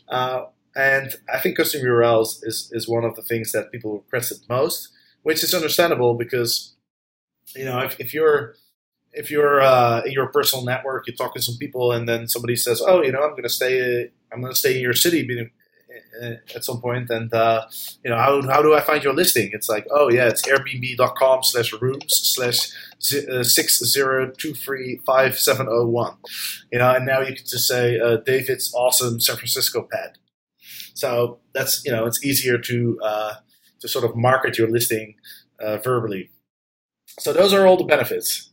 Uh, 0.09 0.45
and 0.75 1.15
I 1.33 1.39
think 1.39 1.55
custom 1.55 1.81
URLs 1.81 2.39
is, 2.43 2.69
is 2.73 2.87
one 2.87 3.05
of 3.05 3.15
the 3.15 3.21
things 3.21 3.53
that 3.53 3.71
people 3.71 3.93
requested 3.93 4.39
most, 4.49 4.89
which 5.23 5.41
is 5.41 5.53
understandable 5.53 6.15
because, 6.15 6.75
you 7.55 7.63
know, 7.63 7.79
if, 7.79 7.99
if 7.99 8.13
you're 8.13 8.55
if 9.13 9.31
you're 9.31 9.61
uh, 9.61 10.01
in 10.05 10.11
your 10.11 10.27
personal 10.27 10.65
network, 10.65 11.07
you 11.07 11.15
talk 11.15 11.33
to 11.35 11.41
some 11.41 11.55
people, 11.57 11.93
and 11.93 12.07
then 12.07 12.27
somebody 12.27 12.57
says, 12.57 12.81
"Oh, 12.85 13.01
you 13.01 13.13
know, 13.13 13.23
I'm 13.23 13.31
going 13.31 13.43
to 13.43 13.49
stay. 13.49 14.09
I'm 14.31 14.41
going 14.41 14.51
to 14.51 14.59
stay 14.59 14.75
in 14.75 14.81
your 14.81 14.93
city 14.93 15.25
at 16.53 16.63
some 16.63 16.81
point, 16.81 17.09
and 17.09 17.33
uh, 17.33 17.65
you 18.03 18.09
know, 18.09 18.17
how, 18.17 18.41
how 18.43 18.61
do 18.61 18.73
I 18.73 18.81
find 18.81 19.03
your 19.03 19.13
listing? 19.13 19.49
It's 19.53 19.69
like, 19.69 19.85
oh 19.91 20.09
yeah, 20.09 20.27
it's 20.27 20.41
Airbnb.com 20.43 21.43
slash 21.43 21.73
rooms 21.73 22.05
slash 22.07 22.71
uh, 23.29 23.43
six 23.43 23.83
zero 23.83 24.31
two 24.31 24.53
three 24.53 24.99
five 25.05 25.37
seven 25.37 25.67
zero 25.67 25.87
one. 25.87 26.15
You 26.71 26.79
know, 26.79 26.95
and 26.95 27.05
now 27.05 27.21
you 27.21 27.35
can 27.35 27.45
just 27.45 27.67
say 27.67 27.99
uh, 27.99 28.17
David's 28.17 28.73
awesome 28.73 29.19
San 29.19 29.35
Francisco 29.35 29.87
pad. 29.91 30.17
So 30.93 31.39
that's 31.53 31.85
you 31.85 31.91
know, 31.91 32.05
it's 32.05 32.23
easier 32.25 32.57
to 32.57 32.99
uh, 33.03 33.33
to 33.79 33.87
sort 33.87 34.05
of 34.05 34.15
market 34.15 34.57
your 34.57 34.69
listing 34.69 35.15
uh, 35.59 35.77
verbally. 35.77 36.31
So 37.19 37.33
those 37.33 37.53
are 37.53 37.65
all 37.65 37.77
the 37.77 37.85
benefits. 37.85 38.51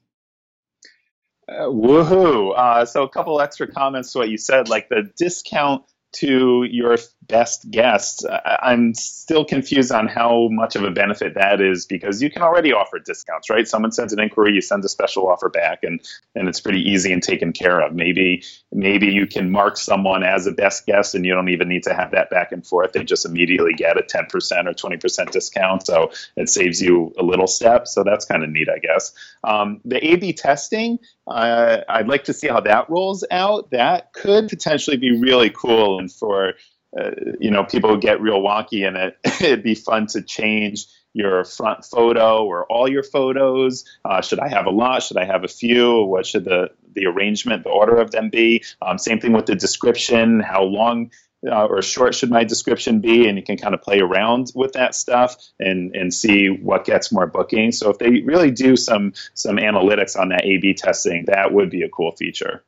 Uh, 1.49 1.65
woohoo! 1.65 2.57
Uh, 2.57 2.85
so 2.85 3.03
a 3.03 3.09
couple 3.09 3.41
extra 3.41 3.67
comments 3.67 4.13
to 4.13 4.19
what 4.19 4.29
you 4.29 4.39
said, 4.39 4.69
like 4.69 4.89
the 4.89 5.11
discount 5.17 5.83
to 6.13 6.65
your 6.65 6.99
best 7.29 7.71
guests, 7.71 8.25
I'm 8.45 8.95
still 8.95 9.45
confused 9.45 9.93
on 9.93 10.07
how 10.09 10.49
much 10.51 10.77
of 10.77 10.85
a 10.85 10.91
benefit 10.91 11.35
that 11.35 11.61
is 11.61 11.87
because 11.87 12.21
you 12.21 12.31
can 12.31 12.43
already 12.43 12.73
offer 12.73 12.99
discounts, 12.99 13.49
right? 13.49 13.67
Someone 13.67 13.93
sends 13.93 14.13
an 14.13 14.21
inquiry, 14.21 14.53
you 14.53 14.61
send 14.61 14.85
a 14.85 14.89
special 14.89 15.29
offer 15.29 15.49
back, 15.49 15.81
and 15.83 16.01
and 16.35 16.49
it's 16.49 16.61
pretty 16.61 16.81
easy 16.81 17.13
and 17.13 17.23
taken 17.23 17.53
care 17.53 17.81
of. 17.81 17.95
Maybe 17.95 18.45
maybe 18.73 19.07
you 19.07 19.27
can 19.27 19.51
mark 19.51 19.77
someone 19.77 20.23
as 20.23 20.47
a 20.47 20.53
best 20.53 20.85
guest, 20.85 21.15
and 21.15 21.25
you 21.25 21.33
don't 21.33 21.49
even 21.49 21.69
need 21.69 21.85
to 21.85 21.95
have 21.95 22.11
that 22.11 22.29
back 22.29 22.53
and 22.53 22.67
forth. 22.67 22.93
They 22.93 23.05
just 23.05 23.25
immediately 23.25 23.73
get 23.75 23.97
a 23.97 24.03
10% 24.03 24.27
or 24.67 24.75
20% 24.75 25.31
discount, 25.31 25.87
so 25.87 26.13
it 26.37 26.49
saves 26.49 26.83
you 26.83 27.13
a 27.19 27.23
little 27.23 27.47
step. 27.47 27.89
So 27.89 28.05
that's 28.05 28.25
kind 28.25 28.43
of 28.43 28.51
neat, 28.51 28.69
I 28.69 28.79
guess. 28.79 29.13
Um, 29.45 29.81
the 29.85 30.05
A/B 30.05 30.35
testing, 30.35 30.99
uh, 31.27 31.79
I'd 31.89 32.09
like 32.09 32.25
to 32.25 32.33
see 32.33 32.49
how 32.49 32.61
that 32.61 32.91
rolls 32.91 33.25
out. 33.31 33.71
That 33.71 34.13
could 34.13 34.49
potentially 34.49 34.97
be 34.97 35.19
really 35.19 35.51
cool, 35.51 35.99
and 35.99 36.11
for 36.11 36.55
uh, 36.99 37.11
you 37.41 37.51
know, 37.51 37.65
people 37.65 37.97
get 37.97 38.21
real 38.21 38.41
wonky 38.41 38.87
in 38.87 38.97
it. 38.97 39.19
It'd 39.41 39.63
be 39.63 39.75
fun 39.75 40.07
to 40.09 40.23
change 40.23 40.87
your 41.15 41.45
front 41.45 41.85
photo 41.85 42.45
or 42.45 42.65
all 42.67 42.89
your 42.89 43.03
photos. 43.03 43.85
Uh, 44.05 44.21
should 44.23 44.41
I 44.41 44.49
have 44.49 44.67
a 44.67 44.71
lot? 44.71 45.03
Should 45.03 45.17
I 45.17 45.25
have 45.25 45.45
a 45.45 45.49
few? 45.49 46.05
What 46.05 46.27
should 46.27 46.45
the 46.45 46.71
the 46.95 47.07
arrangement, 47.07 47.65
the 47.65 47.71
order 47.71 47.97
of 47.97 48.11
them 48.11 48.29
be? 48.29 48.65
Um, 48.83 48.99
same 48.99 49.21
thing 49.21 49.33
with 49.33 49.47
the 49.47 49.55
description. 49.55 50.41
How 50.41 50.63
long 50.63 51.11
uh, 51.51 51.67
or 51.67 51.83
short 51.83 52.15
should 52.15 52.31
my 52.31 52.45
description 52.45 53.01
be? 53.01 53.29
And 53.29 53.37
you 53.37 53.45
can 53.45 53.57
kind 53.57 53.75
of 53.75 53.83
play 53.83 54.01
around 54.01 54.53
with 54.55 54.73
that 54.73 54.95
stuff 54.95 55.37
and 55.59 55.95
and 55.95 56.13
see 56.13 56.49
what 56.49 56.85
gets 56.85 57.13
more 57.13 57.27
bookings. 57.27 57.79
So 57.79 57.91
if 57.91 57.99
they 57.99 58.21
really 58.21 58.51
do 58.51 58.77
some 58.77 59.13
some 59.35 59.57
analytics 59.57 60.19
on 60.19 60.29
that 60.31 60.45
A/B 60.45 60.75
testing, 60.75 61.25
that 61.27 61.53
would 61.53 61.71
be 61.71 61.83
a 61.83 61.89
cool 61.89 62.13
feature. 62.13 62.65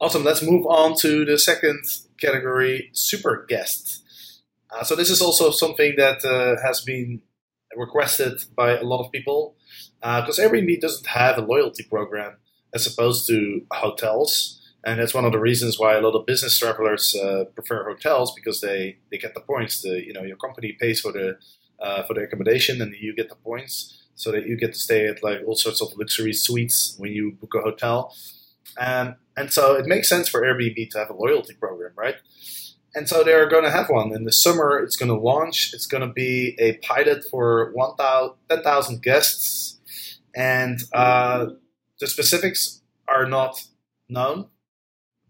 Awesome. 0.00 0.24
Let's 0.24 0.42
move 0.42 0.66
on 0.66 0.96
to 1.00 1.24
the 1.26 1.38
second 1.38 1.84
category, 2.18 2.90
super 2.92 3.44
guest. 3.48 4.02
Uh, 4.70 4.84
so 4.84 4.96
this 4.96 5.10
is 5.10 5.20
also 5.20 5.50
something 5.50 5.94
that 5.96 6.24
uh, 6.24 6.60
has 6.64 6.80
been 6.80 7.20
requested 7.76 8.44
by 8.56 8.76
a 8.78 8.82
lot 8.82 9.04
of 9.04 9.12
people 9.12 9.56
because 10.00 10.38
uh, 10.38 10.42
Airbnb 10.42 10.80
doesn't 10.80 11.06
have 11.06 11.38
a 11.38 11.42
loyalty 11.42 11.82
program 11.82 12.36
as 12.72 12.86
opposed 12.86 13.26
to 13.26 13.62
hotels, 13.72 14.59
and 14.84 15.00
that's 15.00 15.14
one 15.14 15.24
of 15.24 15.32
the 15.32 15.38
reasons 15.38 15.78
why 15.78 15.94
a 15.94 16.00
lot 16.00 16.14
of 16.14 16.26
business 16.26 16.58
travelers 16.58 17.14
uh, 17.14 17.44
prefer 17.54 17.84
hotels 17.84 18.34
because 18.34 18.60
they, 18.60 18.96
they 19.10 19.18
get 19.18 19.34
the 19.34 19.40
points. 19.40 19.82
The 19.82 20.04
you 20.04 20.12
know 20.12 20.22
your 20.22 20.36
company 20.36 20.76
pays 20.80 21.00
for 21.00 21.12
the 21.12 21.36
uh, 21.80 22.02
for 22.04 22.14
the 22.14 22.22
accommodation 22.22 22.80
and 22.80 22.94
you 22.94 23.14
get 23.14 23.28
the 23.28 23.36
points 23.36 23.98
so 24.14 24.30
that 24.32 24.46
you 24.46 24.56
get 24.56 24.74
to 24.74 24.78
stay 24.78 25.06
at 25.06 25.22
like 25.22 25.40
all 25.46 25.54
sorts 25.54 25.80
of 25.80 25.88
luxury 25.96 26.32
suites 26.32 26.94
when 26.98 27.12
you 27.12 27.32
book 27.32 27.54
a 27.54 27.60
hotel. 27.60 28.14
Um, 28.78 29.16
and 29.36 29.52
so 29.52 29.74
it 29.74 29.86
makes 29.86 30.08
sense 30.08 30.28
for 30.28 30.42
Airbnb 30.42 30.90
to 30.90 30.98
have 30.98 31.10
a 31.10 31.14
loyalty 31.14 31.54
program, 31.54 31.92
right? 31.96 32.16
And 32.94 33.08
so 33.08 33.22
they're 33.22 33.48
going 33.48 33.64
to 33.64 33.70
have 33.70 33.88
one 33.88 34.12
in 34.12 34.24
the 34.24 34.32
summer. 34.32 34.78
It's 34.78 34.96
going 34.96 35.08
to 35.08 35.16
launch. 35.16 35.72
It's 35.72 35.86
going 35.86 36.06
to 36.06 36.12
be 36.12 36.56
a 36.58 36.74
pilot 36.78 37.24
for 37.30 37.72
10,000 38.48 39.02
guests, 39.02 39.78
and 40.34 40.80
uh, 40.92 41.46
the 42.00 42.06
specifics 42.06 42.82
are 43.06 43.26
not 43.26 43.62
known. 44.08 44.48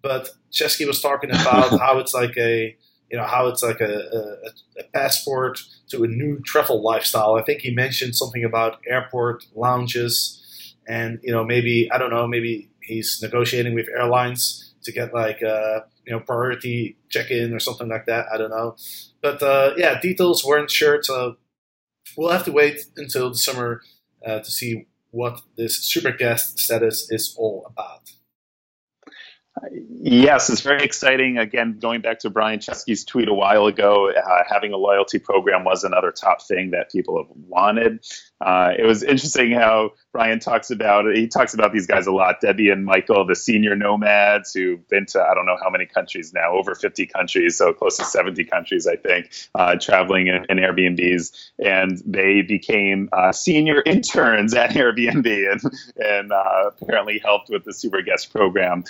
But 0.03 0.31
Chesky 0.53 0.87
was 0.87 1.01
talking 1.01 1.31
about 1.31 1.79
how 1.81 1.99
it's 1.99 2.15
like 2.15 2.37
a 2.37 2.77
you 3.11 3.19
know 3.19 3.25
how 3.25 3.49
it's 3.49 3.63
like 3.63 3.81
a, 3.81 3.99
a, 4.13 4.81
a, 4.81 4.85
passport 4.95 5.61
to 5.89 6.05
a 6.05 6.07
new 6.07 6.39
travel 6.41 6.81
lifestyle. 6.81 7.35
I 7.35 7.43
think 7.43 7.61
he 7.61 7.75
mentioned 7.75 8.15
something 8.15 8.45
about 8.45 8.81
airport 8.87 9.47
lounges, 9.55 10.75
and 10.89 11.19
you 11.23 11.33
know 11.33 11.45
maybe 11.45 11.91
I 11.91 11.99
don't 11.99 12.11
know 12.11 12.27
maybe 12.27 12.71
he's 12.83 13.21
negotiating 13.21 13.75
with 13.75 13.89
airlines 13.89 14.75
to 14.85 14.93
get 14.93 15.13
like 15.13 15.43
uh, 15.43 15.81
you 16.07 16.13
know 16.13 16.21
priority 16.21 16.97
check-in 17.09 17.53
or 17.53 17.59
something 17.59 17.89
like 17.89 18.07
that. 18.07 18.27
I 18.33 18.39
don't 18.39 18.51
know, 18.51 18.77
but 19.21 19.43
uh, 19.43 19.73
yeah, 19.77 20.01
details 20.01 20.45
weren't 20.45 20.71
sure. 20.71 21.03
So 21.03 21.37
we'll 22.17 22.31
have 22.31 22.45
to 22.45 22.53
wait 22.53 22.81
until 22.97 23.31
the 23.31 23.39
summer 23.39 23.83
uh, 24.25 24.39
to 24.39 24.51
see 24.51 24.87
what 25.11 25.41
this 25.57 25.83
super 25.83 26.13
guest 26.13 26.59
status 26.59 27.11
is 27.11 27.35
all 27.37 27.67
about. 27.67 28.13
Yes, 29.73 30.49
it's 30.49 30.61
very 30.61 30.83
exciting. 30.83 31.39
Again, 31.39 31.79
going 31.79 32.01
back 32.01 32.21
to 32.21 32.31
Brian 32.31 32.61
Chesky's 32.61 33.05
tweet 33.05 33.29
a 33.29 33.35
while 33.35 33.67
ago, 33.67 34.11
uh, 34.11 34.45
having 34.49 34.73
a 34.73 34.77
loyalty 34.77 35.19
program 35.19 35.65
was 35.65 35.85
another 35.85 36.13
top 36.13 36.43
thing 36.43 36.71
that 36.71 36.91
people 36.91 37.19
have 37.23 37.31
wanted. 37.49 38.05
Uh, 38.41 38.73
it 38.79 38.85
was 38.85 39.03
interesting 39.03 39.53
how 39.53 39.93
Brian 40.13 40.41
talks 40.41 40.71
about 40.71 41.05
he 41.15 41.29
talks 41.29 41.53
about 41.53 41.73
these 41.73 41.87
guys 41.87 42.07
a 42.07 42.13
lot. 42.13 42.41
Debbie 42.41 42.71
and 42.71 42.85
Michael, 42.85 43.27
the 43.27 43.37
senior 43.37 43.77
nomads 43.77 44.55
who've 44.55 44.87
been 44.89 45.05
to 45.07 45.21
I 45.21 45.35
don't 45.35 45.45
know 45.45 45.59
how 45.63 45.69
many 45.69 45.85
countries 45.85 46.33
now, 46.33 46.53
over 46.53 46.75
50 46.75 47.07
countries, 47.07 47.59
so 47.59 47.73
close 47.75 47.99
to 47.99 48.05
70 48.05 48.45
countries, 48.45 48.87
I 48.87 48.97
think, 48.97 49.31
uh, 49.55 49.77
traveling 49.77 50.29
in, 50.29 50.47
in, 50.49 50.57
Airbnbs, 50.59 51.51
and 51.59 52.03
they 52.07 52.41
became 52.43 53.11
uh, 53.13 53.33
senior 53.33 53.83
interns 53.87 54.55
at 54.55 54.71
Airbnb, 54.71 55.53
and 55.53 55.61
and 55.97 56.33
uh, 56.33 56.71
apparently 56.81 57.19
helped 57.19 57.51
with 57.51 57.65
the 57.65 57.75
Super 57.75 58.01
Guest 58.01 58.33
program. 58.33 58.85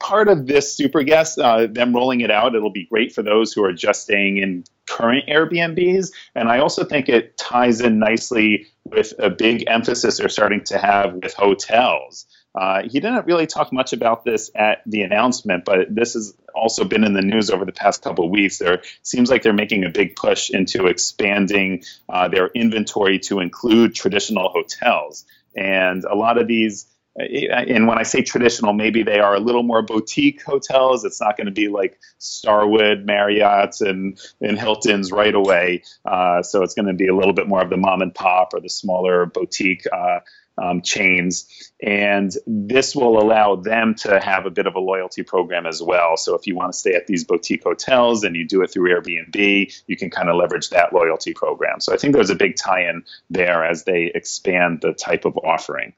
part 0.00 0.28
of 0.28 0.46
this 0.46 0.74
Super 0.74 1.04
Guest, 1.04 1.38
uh, 1.38 1.68
them 1.68 1.94
rolling 1.94 2.22
it 2.22 2.30
out, 2.30 2.56
it'll 2.56 2.70
be 2.70 2.86
great 2.86 3.12
for 3.12 3.22
those 3.22 3.52
who 3.52 3.64
are 3.64 3.72
just 3.72 4.02
staying 4.02 4.38
in 4.38 4.64
current 4.88 5.26
Airbnbs. 5.28 6.12
And 6.34 6.48
I 6.48 6.58
also 6.58 6.84
think 6.84 7.08
it 7.08 7.36
ties 7.36 7.80
in 7.80 7.98
nicely 7.98 8.66
with 8.84 9.14
a 9.18 9.30
big 9.30 9.64
emphasis 9.66 10.18
they're 10.18 10.28
starting 10.28 10.64
to 10.64 10.78
have 10.78 11.14
with 11.14 11.34
hotels. 11.34 12.26
Uh, 12.54 12.82
he 12.82 13.00
didn't 13.00 13.26
really 13.26 13.46
talk 13.46 13.72
much 13.72 13.92
about 13.94 14.24
this 14.24 14.50
at 14.54 14.82
the 14.84 15.02
announcement, 15.02 15.64
but 15.64 15.94
this 15.94 16.12
has 16.12 16.34
also 16.54 16.84
been 16.84 17.02
in 17.02 17.14
the 17.14 17.22
news 17.22 17.48
over 17.48 17.64
the 17.64 17.72
past 17.72 18.02
couple 18.02 18.26
of 18.26 18.30
weeks. 18.30 18.58
There 18.58 18.82
seems 19.02 19.30
like 19.30 19.42
they're 19.42 19.54
making 19.54 19.84
a 19.84 19.88
big 19.88 20.16
push 20.16 20.50
into 20.50 20.86
expanding 20.86 21.84
uh, 22.08 22.28
their 22.28 22.48
inventory 22.48 23.20
to 23.20 23.40
include 23.40 23.94
traditional 23.94 24.50
hotels. 24.50 25.24
And 25.56 26.04
a 26.04 26.14
lot 26.14 26.36
of 26.36 26.46
these 26.46 26.86
and 27.16 27.86
when 27.86 27.98
I 27.98 28.04
say 28.04 28.22
traditional, 28.22 28.72
maybe 28.72 29.02
they 29.02 29.18
are 29.18 29.34
a 29.34 29.40
little 29.40 29.62
more 29.62 29.82
boutique 29.82 30.42
hotels. 30.42 31.04
It's 31.04 31.20
not 31.20 31.36
going 31.36 31.46
to 31.46 31.52
be 31.52 31.68
like 31.68 31.98
Starwood, 32.18 33.04
Marriott's, 33.04 33.80
and, 33.82 34.18
and 34.40 34.58
Hilton's 34.58 35.12
right 35.12 35.34
away. 35.34 35.82
Uh, 36.04 36.42
so 36.42 36.62
it's 36.62 36.74
going 36.74 36.86
to 36.86 36.94
be 36.94 37.08
a 37.08 37.14
little 37.14 37.34
bit 37.34 37.48
more 37.48 37.62
of 37.62 37.70
the 37.70 37.76
mom 37.76 38.00
and 38.00 38.14
pop 38.14 38.54
or 38.54 38.60
the 38.60 38.70
smaller 38.70 39.26
boutique 39.26 39.84
uh, 39.92 40.20
um, 40.56 40.80
chains. 40.82 41.72
And 41.82 42.32
this 42.46 42.94
will 42.94 43.20
allow 43.20 43.56
them 43.56 43.94
to 43.96 44.18
have 44.20 44.46
a 44.46 44.50
bit 44.50 44.66
of 44.66 44.74
a 44.74 44.80
loyalty 44.80 45.22
program 45.22 45.66
as 45.66 45.82
well. 45.82 46.16
So 46.16 46.34
if 46.34 46.46
you 46.46 46.54
want 46.54 46.72
to 46.72 46.78
stay 46.78 46.94
at 46.94 47.06
these 47.06 47.24
boutique 47.24 47.64
hotels 47.64 48.24
and 48.24 48.36
you 48.36 48.46
do 48.46 48.62
it 48.62 48.70
through 48.70 48.90
Airbnb, 48.90 49.82
you 49.86 49.96
can 49.96 50.10
kind 50.10 50.28
of 50.28 50.36
leverage 50.36 50.70
that 50.70 50.92
loyalty 50.92 51.34
program. 51.34 51.80
So 51.80 51.92
I 51.92 51.96
think 51.96 52.14
there's 52.14 52.30
a 52.30 52.34
big 52.34 52.56
tie 52.56 52.88
in 52.88 53.04
there 53.30 53.64
as 53.64 53.84
they 53.84 54.10
expand 54.14 54.80
the 54.80 54.92
type 54.92 55.24
of 55.24 55.36
offering. 55.38 55.94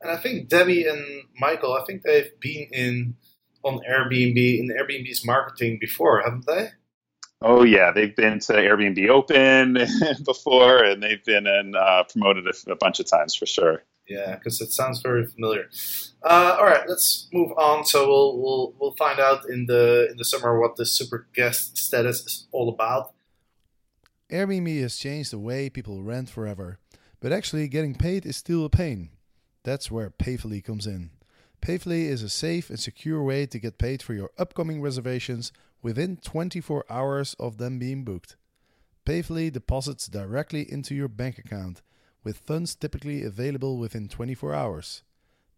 And 0.00 0.10
I 0.10 0.16
think 0.16 0.48
Debbie 0.48 0.86
and 0.86 1.24
Michael, 1.38 1.72
I 1.74 1.84
think 1.84 2.02
they've 2.02 2.38
been 2.40 2.68
in 2.72 3.16
on 3.64 3.80
Airbnb 3.88 4.36
in 4.36 4.68
Airbnb's 4.68 5.24
marketing 5.24 5.78
before, 5.80 6.22
haven't 6.22 6.46
they? 6.46 6.70
Oh 7.42 7.64
yeah, 7.64 7.92
they've 7.92 8.14
been 8.14 8.38
to 8.40 8.52
Airbnb 8.52 9.08
Open 9.08 9.78
before, 10.24 10.82
and 10.82 11.02
they've 11.02 11.24
been 11.24 11.46
in 11.46 11.74
uh, 11.76 12.04
promoted 12.10 12.46
a, 12.46 12.70
a, 12.70 12.76
bunch 12.76 12.98
of 12.98 13.06
times 13.06 13.34
for 13.34 13.44
sure. 13.44 13.82
Yeah, 14.08 14.36
because 14.36 14.60
it 14.60 14.72
sounds 14.72 15.02
very 15.02 15.26
familiar. 15.26 15.68
Uh, 16.22 16.56
all 16.58 16.64
right, 16.64 16.88
let's 16.88 17.28
move 17.32 17.52
on. 17.58 17.84
So 17.84 18.08
we'll 18.08 18.38
we'll 18.40 18.74
we'll 18.80 18.96
find 18.96 19.20
out 19.20 19.48
in 19.50 19.66
the 19.66 20.08
in 20.10 20.16
the 20.16 20.24
summer 20.24 20.58
what 20.58 20.76
the 20.76 20.86
super 20.86 21.26
guest 21.34 21.76
status 21.76 22.20
is 22.20 22.46
all 22.52 22.68
about. 22.70 23.12
Airbnb 24.30 24.80
has 24.80 24.96
changed 24.96 25.30
the 25.30 25.38
way 25.38 25.68
people 25.68 26.02
rent 26.02 26.30
forever, 26.30 26.78
but 27.20 27.32
actually 27.32 27.68
getting 27.68 27.94
paid 27.94 28.24
is 28.24 28.36
still 28.36 28.64
a 28.64 28.70
pain. 28.70 29.10
That's 29.66 29.90
where 29.90 30.10
Payfully 30.10 30.62
comes 30.62 30.86
in. 30.86 31.10
Payfully 31.60 32.04
is 32.06 32.22
a 32.22 32.28
safe 32.28 32.70
and 32.70 32.78
secure 32.78 33.20
way 33.20 33.46
to 33.46 33.58
get 33.58 33.78
paid 33.78 34.00
for 34.00 34.14
your 34.14 34.30
upcoming 34.38 34.80
reservations 34.80 35.50
within 35.82 36.18
24 36.18 36.84
hours 36.88 37.34
of 37.40 37.58
them 37.58 37.80
being 37.80 38.04
booked. 38.04 38.36
Payfully 39.04 39.52
deposits 39.52 40.06
directly 40.06 40.70
into 40.70 40.94
your 40.94 41.08
bank 41.08 41.36
account, 41.36 41.82
with 42.22 42.38
funds 42.38 42.76
typically 42.76 43.24
available 43.24 43.76
within 43.76 44.06
24 44.06 44.54
hours. 44.54 45.02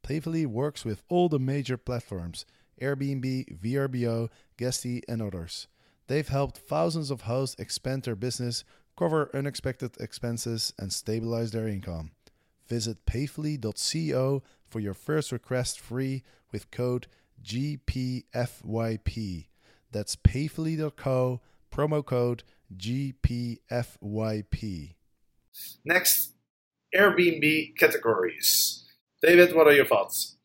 Payfully 0.02 0.46
works 0.46 0.86
with 0.86 1.02
all 1.10 1.28
the 1.28 1.38
major 1.38 1.76
platforms 1.76 2.46
Airbnb, 2.80 3.60
VRBO, 3.60 4.30
Guesty, 4.56 5.02
and 5.06 5.20
others. 5.20 5.66
They've 6.06 6.26
helped 6.26 6.56
thousands 6.56 7.10
of 7.10 7.22
hosts 7.22 7.60
expand 7.60 8.04
their 8.04 8.16
business, 8.16 8.64
cover 8.96 9.28
unexpected 9.34 9.98
expenses, 10.00 10.72
and 10.78 10.94
stabilize 10.94 11.50
their 11.50 11.68
income. 11.68 12.12
Visit 12.68 13.06
payfully.co 13.06 14.42
for 14.68 14.80
your 14.80 14.94
first 14.94 15.32
request 15.32 15.80
free 15.80 16.22
with 16.52 16.70
code 16.70 17.06
GPFYP. 17.42 19.46
That's 19.90 20.16
payfully.co, 20.16 21.40
promo 21.72 22.04
code 22.04 22.42
GPFYP. 22.76 23.58
Next, 25.84 26.32
Airbnb 26.94 27.76
categories. 27.76 28.84
David, 29.22 29.54
what 29.54 29.66
are 29.66 29.72
your 29.72 29.86
thoughts? 29.86 30.36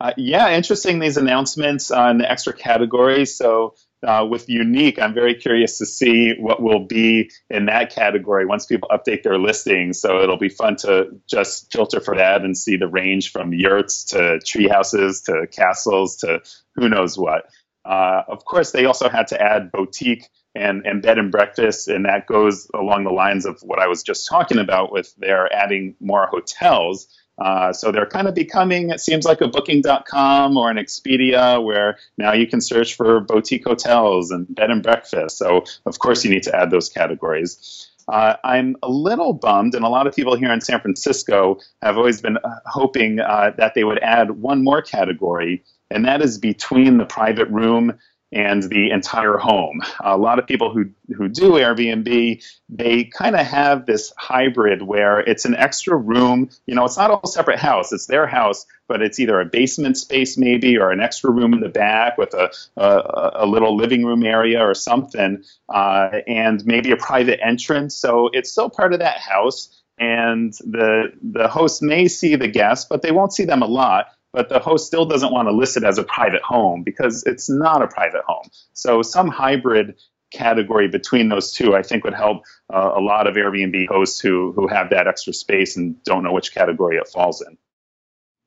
Uh, 0.00 0.12
yeah, 0.16 0.50
interesting 0.50 0.98
these 0.98 1.16
announcements 1.16 1.90
on 1.90 2.18
the 2.18 2.30
extra 2.30 2.52
categories. 2.52 3.36
So 3.36 3.74
uh, 4.06 4.26
with 4.28 4.48
unique, 4.48 4.98
I'm 4.98 5.14
very 5.14 5.34
curious 5.34 5.78
to 5.78 5.86
see 5.86 6.34
what 6.38 6.60
will 6.60 6.86
be 6.86 7.30
in 7.50 7.66
that 7.66 7.94
category 7.94 8.46
once 8.46 8.66
people 8.66 8.88
update 8.90 9.22
their 9.22 9.38
listings. 9.38 10.00
So 10.00 10.22
it'll 10.22 10.38
be 10.38 10.48
fun 10.48 10.76
to 10.76 11.08
just 11.28 11.72
filter 11.72 12.00
for 12.00 12.16
that 12.16 12.42
and 12.42 12.56
see 12.56 12.76
the 12.76 12.88
range 12.88 13.30
from 13.30 13.52
yurts 13.52 14.04
to 14.06 14.40
tree 14.40 14.68
houses 14.68 15.22
to 15.22 15.46
castles 15.50 16.16
to 16.18 16.42
who 16.74 16.88
knows 16.88 17.16
what. 17.16 17.46
Uh, 17.84 18.22
of 18.28 18.44
course, 18.44 18.72
they 18.72 18.84
also 18.84 19.08
had 19.08 19.26
to 19.28 19.40
add 19.40 19.72
boutique 19.72 20.28
and, 20.54 20.86
and 20.86 21.02
bed 21.02 21.18
and 21.18 21.32
breakfast, 21.32 21.88
and 21.88 22.04
that 22.04 22.26
goes 22.26 22.68
along 22.74 23.04
the 23.04 23.10
lines 23.10 23.46
of 23.46 23.60
what 23.62 23.78
I 23.78 23.86
was 23.86 24.02
just 24.02 24.28
talking 24.28 24.58
about 24.58 24.92
with 24.92 25.14
their 25.16 25.52
adding 25.52 25.94
more 26.00 26.26
hotels. 26.26 27.08
Uh, 27.38 27.72
so 27.72 27.90
they're 27.90 28.06
kind 28.06 28.28
of 28.28 28.34
becoming, 28.34 28.90
it 28.90 29.00
seems 29.00 29.24
like 29.24 29.40
a 29.40 29.48
booking.com 29.48 30.56
or 30.56 30.70
an 30.70 30.76
Expedia 30.76 31.62
where 31.62 31.98
now 32.18 32.32
you 32.32 32.46
can 32.46 32.60
search 32.60 32.94
for 32.94 33.20
boutique 33.20 33.64
hotels 33.64 34.30
and 34.30 34.52
bed 34.54 34.70
and 34.70 34.82
breakfast. 34.82 35.38
So, 35.38 35.64
of 35.86 35.98
course, 35.98 36.24
you 36.24 36.30
need 36.30 36.42
to 36.44 36.54
add 36.54 36.70
those 36.70 36.88
categories. 36.88 37.88
Uh, 38.08 38.34
I'm 38.44 38.76
a 38.82 38.88
little 38.88 39.32
bummed, 39.32 39.74
and 39.74 39.84
a 39.84 39.88
lot 39.88 40.06
of 40.06 40.14
people 40.14 40.36
here 40.36 40.52
in 40.52 40.60
San 40.60 40.80
Francisco 40.80 41.60
have 41.80 41.96
always 41.96 42.20
been 42.20 42.36
uh, 42.36 42.56
hoping 42.66 43.20
uh, 43.20 43.52
that 43.56 43.74
they 43.74 43.84
would 43.84 44.00
add 44.00 44.32
one 44.32 44.64
more 44.64 44.82
category, 44.82 45.62
and 45.90 46.04
that 46.04 46.20
is 46.20 46.38
between 46.38 46.98
the 46.98 47.04
private 47.04 47.48
room 47.48 47.98
and 48.32 48.62
the 48.62 48.90
entire 48.90 49.36
home. 49.36 49.82
A 50.00 50.16
lot 50.16 50.38
of 50.38 50.46
people 50.46 50.72
who, 50.72 50.86
who 51.14 51.28
do 51.28 51.52
Airbnb, 51.52 52.42
they 52.70 53.04
kind 53.04 53.36
of 53.36 53.46
have 53.46 53.84
this 53.84 54.12
hybrid 54.16 54.82
where 54.82 55.20
it's 55.20 55.44
an 55.44 55.54
extra 55.54 55.94
room. 55.94 56.48
You 56.66 56.74
know, 56.74 56.84
it's 56.86 56.96
not 56.96 57.20
a 57.22 57.28
separate 57.28 57.58
house, 57.58 57.92
it's 57.92 58.06
their 58.06 58.26
house, 58.26 58.64
but 58.88 59.02
it's 59.02 59.20
either 59.20 59.38
a 59.38 59.44
basement 59.44 59.98
space 59.98 60.38
maybe 60.38 60.78
or 60.78 60.90
an 60.90 61.00
extra 61.00 61.30
room 61.30 61.52
in 61.52 61.60
the 61.60 61.68
back 61.68 62.16
with 62.16 62.32
a, 62.32 62.50
a, 62.76 63.44
a 63.44 63.46
little 63.46 63.76
living 63.76 64.04
room 64.04 64.24
area 64.24 64.60
or 64.60 64.74
something, 64.74 65.44
uh, 65.68 66.08
and 66.26 66.64
maybe 66.64 66.90
a 66.90 66.96
private 66.96 67.38
entrance. 67.44 67.96
So 67.96 68.30
it's 68.32 68.50
still 68.50 68.70
part 68.70 68.94
of 68.94 69.00
that 69.00 69.18
house. 69.18 69.78
And 69.98 70.52
the 70.54 71.12
the 71.22 71.48
host 71.48 71.82
may 71.82 72.08
see 72.08 72.34
the 72.34 72.48
guests, 72.48 72.86
but 72.88 73.02
they 73.02 73.12
won't 73.12 73.32
see 73.32 73.44
them 73.44 73.62
a 73.62 73.66
lot 73.66 74.06
but 74.32 74.48
the 74.48 74.58
host 74.58 74.86
still 74.86 75.04
doesn't 75.04 75.32
want 75.32 75.48
to 75.48 75.52
list 75.52 75.76
it 75.76 75.84
as 75.84 75.98
a 75.98 76.04
private 76.04 76.42
home 76.42 76.82
because 76.82 77.22
it's 77.24 77.50
not 77.50 77.82
a 77.82 77.88
private 77.88 78.22
home. 78.26 78.48
So 78.72 79.02
some 79.02 79.28
hybrid 79.28 79.96
category 80.32 80.88
between 80.88 81.28
those 81.28 81.52
two, 81.52 81.76
I 81.76 81.82
think, 81.82 82.04
would 82.04 82.14
help 82.14 82.44
uh, 82.72 82.92
a 82.96 83.00
lot 83.00 83.26
of 83.26 83.34
Airbnb 83.34 83.88
hosts 83.88 84.18
who 84.18 84.52
who 84.52 84.66
have 84.68 84.90
that 84.90 85.06
extra 85.06 85.32
space 85.32 85.76
and 85.76 86.02
don't 86.04 86.24
know 86.24 86.32
which 86.32 86.54
category 86.54 86.96
it 86.96 87.08
falls 87.08 87.42
in. 87.42 87.58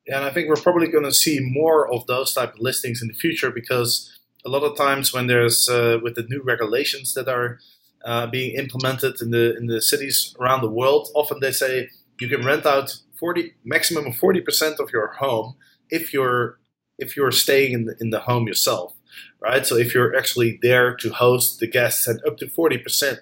Yeah, 0.08 0.18
and 0.18 0.26
I 0.26 0.32
think 0.32 0.50
we're 0.50 0.56
probably 0.56 0.88
going 0.88 1.06
to 1.06 1.14
see 1.14 1.40
more 1.42 1.92
of 1.92 2.06
those 2.08 2.34
type 2.34 2.56
of 2.56 2.60
listings 2.60 3.02
in 3.02 3.08
the 3.08 3.14
future 3.14 3.50
because 3.50 4.12
a 4.46 4.50
lot 4.50 4.64
of 4.64 4.78
times 4.78 5.14
when 5.14 5.28
there's 5.28 5.70
uh, 5.70 6.00
with 6.02 6.16
the 6.16 6.24
new 6.24 6.42
regulations 6.44 7.14
that 7.14 7.28
are 7.28 7.60
uh, 8.04 8.28
being 8.28 8.56
implemented 8.56 9.22
in 9.22 9.32
the 9.32 9.56
in 9.56 9.68
the 9.68 9.82
cities 9.82 10.36
around 10.40 10.62
the 10.62 10.70
world, 10.70 11.10
often 11.16 11.40
they 11.40 11.52
say 11.52 11.90
you 12.20 12.28
can 12.28 12.46
rent 12.46 12.66
out 12.66 12.96
40 13.20 13.54
maximum 13.64 14.08
of 14.08 14.14
40% 14.16 14.80
of 14.80 14.92
your 14.92 15.08
home 15.20 15.56
if 15.90 16.14
you're 16.14 16.60
if 16.98 17.18
you're 17.18 17.32
staying 17.32 17.74
in 17.74 17.86
the, 17.86 17.96
in 18.00 18.10
the 18.10 18.22
home 18.22 18.48
yourself, 18.48 18.94
right? 19.42 19.66
So 19.66 19.76
if 19.76 19.94
you're 19.94 20.16
actually 20.16 20.60
there 20.62 20.96
to 20.96 21.10
host 21.10 21.60
the 21.60 21.68
guests 21.68 22.08
at 22.08 22.26
up 22.26 22.38
to 22.38 22.48
forty 22.50 22.78
percent. 22.78 23.20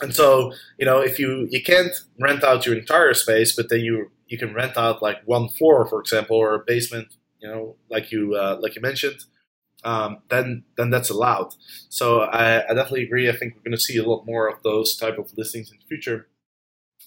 And 0.00 0.14
so, 0.14 0.52
you 0.78 0.86
know, 0.86 1.00
if 1.00 1.18
you 1.18 1.48
you 1.50 1.62
can't 1.62 1.92
rent 2.20 2.44
out 2.44 2.66
your 2.66 2.76
entire 2.76 3.14
space, 3.14 3.54
but 3.56 3.68
then 3.68 3.80
you 3.80 4.10
you 4.28 4.38
can 4.38 4.54
rent 4.54 4.76
out 4.76 5.02
like 5.02 5.22
one 5.24 5.48
floor, 5.48 5.86
for 5.86 6.00
example, 6.00 6.36
or 6.36 6.54
a 6.54 6.64
basement, 6.64 7.08
you 7.40 7.48
know, 7.48 7.76
like 7.90 8.12
you 8.12 8.34
uh, 8.34 8.58
like 8.60 8.76
you 8.76 8.82
mentioned, 8.82 9.24
um, 9.84 10.18
then 10.30 10.64
then 10.76 10.90
that's 10.90 11.10
allowed. 11.10 11.54
So 11.88 12.20
I, 12.20 12.62
I 12.68 12.74
definitely 12.74 13.04
agree. 13.04 13.28
I 13.28 13.36
think 13.36 13.54
we're 13.54 13.62
going 13.62 13.76
to 13.76 13.80
see 13.82 13.96
a 13.96 14.08
lot 14.08 14.26
more 14.26 14.48
of 14.48 14.62
those 14.62 14.96
type 14.96 15.18
of 15.18 15.32
listings 15.36 15.70
in 15.70 15.78
the 15.78 15.86
future. 15.86 16.28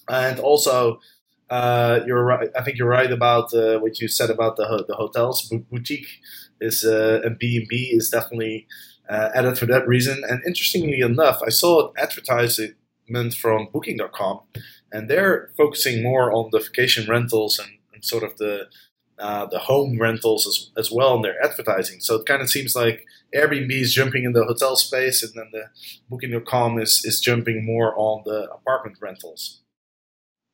And 0.08 0.40
also, 0.40 1.00
uh, 1.52 2.00
you're 2.06 2.24
right. 2.24 2.48
I 2.56 2.62
think 2.62 2.78
you're 2.78 2.88
right 2.88 3.12
about 3.12 3.52
uh, 3.52 3.78
what 3.78 4.00
you 4.00 4.08
said 4.08 4.30
about 4.30 4.56
the 4.56 4.84
the 4.88 4.94
hotels. 4.94 5.52
Boutique 5.70 6.08
is 6.62 6.82
uh, 6.82 7.20
and 7.24 7.38
B 7.38 7.58
and 7.58 7.68
B 7.68 7.90
is 7.92 8.08
definitely 8.08 8.66
uh, 9.10 9.28
added 9.34 9.58
for 9.58 9.66
that 9.66 9.86
reason. 9.86 10.22
And 10.26 10.40
interestingly 10.46 11.00
enough, 11.00 11.42
I 11.44 11.50
saw 11.50 11.88
an 11.88 11.94
advertisement 11.98 13.34
from 13.34 13.68
Booking.com, 13.70 14.40
and 14.92 15.10
they're 15.10 15.50
focusing 15.58 16.02
more 16.02 16.32
on 16.32 16.48
the 16.52 16.58
vacation 16.58 17.06
rentals 17.06 17.58
and, 17.58 17.68
and 17.92 18.02
sort 18.02 18.22
of 18.22 18.38
the 18.38 18.68
uh, 19.18 19.44
the 19.44 19.58
home 19.58 19.98
rentals 20.00 20.46
as, 20.46 20.70
as 20.78 20.90
well 20.90 21.16
in 21.16 21.22
their 21.22 21.38
advertising. 21.44 22.00
So 22.00 22.14
it 22.14 22.24
kind 22.24 22.40
of 22.40 22.48
seems 22.48 22.74
like 22.74 23.04
Airbnb 23.36 23.70
is 23.70 23.92
jumping 23.92 24.24
in 24.24 24.32
the 24.32 24.46
hotel 24.46 24.74
space, 24.76 25.22
and 25.22 25.34
then 25.34 25.50
the 25.52 25.64
Booking.com 26.08 26.78
is 26.78 27.04
is 27.04 27.20
jumping 27.20 27.62
more 27.62 27.92
on 27.94 28.22
the 28.24 28.50
apartment 28.50 28.96
rentals. 29.02 29.61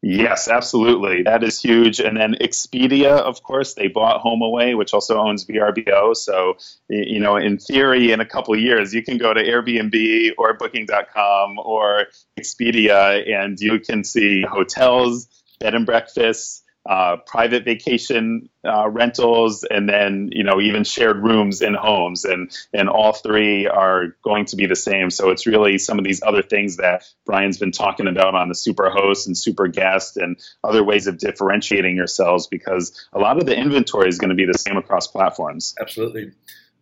Yes, 0.00 0.46
absolutely. 0.46 1.22
That 1.24 1.42
is 1.42 1.60
huge. 1.60 1.98
And 1.98 2.16
then 2.16 2.36
Expedia, 2.40 3.18
of 3.18 3.42
course, 3.42 3.74
they 3.74 3.88
bought 3.88 4.22
HomeAway, 4.22 4.76
which 4.76 4.94
also 4.94 5.18
owns 5.18 5.44
VRBO. 5.44 6.14
So, 6.14 6.56
you 6.88 7.18
know, 7.18 7.36
in 7.36 7.58
theory, 7.58 8.12
in 8.12 8.20
a 8.20 8.24
couple 8.24 8.56
years, 8.56 8.94
you 8.94 9.02
can 9.02 9.18
go 9.18 9.34
to 9.34 9.42
Airbnb 9.42 10.34
or 10.38 10.54
Booking.com 10.54 11.58
or 11.58 12.06
Expedia 12.38 13.28
and 13.28 13.58
you 13.58 13.80
can 13.80 14.04
see 14.04 14.42
hotels, 14.42 15.26
bed 15.58 15.74
and 15.74 15.84
breakfasts, 15.84 16.62
uh, 16.88 17.18
private 17.26 17.66
vacation 17.66 18.48
uh, 18.64 18.88
rentals, 18.88 19.62
and 19.62 19.86
then 19.86 20.30
you 20.32 20.42
know 20.42 20.58
even 20.58 20.84
shared 20.84 21.18
rooms 21.18 21.60
in 21.60 21.74
homes, 21.74 22.24
and 22.24 22.50
and 22.72 22.88
all 22.88 23.12
three 23.12 23.66
are 23.66 24.16
going 24.24 24.46
to 24.46 24.56
be 24.56 24.64
the 24.64 24.74
same. 24.74 25.10
So 25.10 25.28
it's 25.28 25.46
really 25.46 25.76
some 25.76 25.98
of 25.98 26.04
these 26.04 26.22
other 26.22 26.40
things 26.40 26.78
that 26.78 27.04
Brian's 27.26 27.58
been 27.58 27.72
talking 27.72 28.08
about 28.08 28.34
on 28.34 28.48
the 28.48 28.54
super 28.54 28.88
host 28.88 29.26
and 29.26 29.36
super 29.36 29.68
guest 29.68 30.16
and 30.16 30.38
other 30.64 30.82
ways 30.82 31.06
of 31.06 31.18
differentiating 31.18 31.94
yourselves 31.94 32.46
because 32.46 33.06
a 33.12 33.18
lot 33.18 33.36
of 33.36 33.44
the 33.44 33.54
inventory 33.54 34.08
is 34.08 34.18
going 34.18 34.30
to 34.30 34.34
be 34.34 34.46
the 34.46 34.58
same 34.58 34.78
across 34.78 35.06
platforms. 35.06 35.74
Absolutely. 35.78 36.32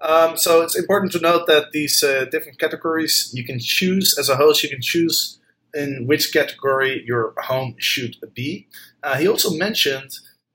Um, 0.01 0.37
so 0.37 0.63
it's 0.63 0.79
important 0.79 1.11
to 1.13 1.19
note 1.19 1.49
that 1.49 1.73
these 1.73 2.05
uh, 2.05 2.27
different 2.31 2.61
categories 2.61 3.33
you 3.35 3.43
can 3.43 3.59
choose 3.59 4.17
as 4.17 4.29
a 4.29 4.37
host. 4.37 4.63
You 4.63 4.69
can 4.69 4.83
choose 4.83 5.41
in 5.77 6.07
which 6.07 6.33
category 6.33 7.03
your 7.07 7.35
home 7.39 7.75
should 7.79 8.17
be. 8.35 8.67
Uh, 9.03 9.17
he 9.17 9.29
also 9.29 9.51
mentioned 9.51 10.11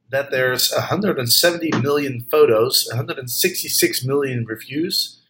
that 0.09 0.31
there's 0.31 0.71
170 0.71 1.71
million 1.81 2.25
photos, 2.29 2.85
166 2.89 4.03
million 4.03 4.45
reviews, 4.45 5.21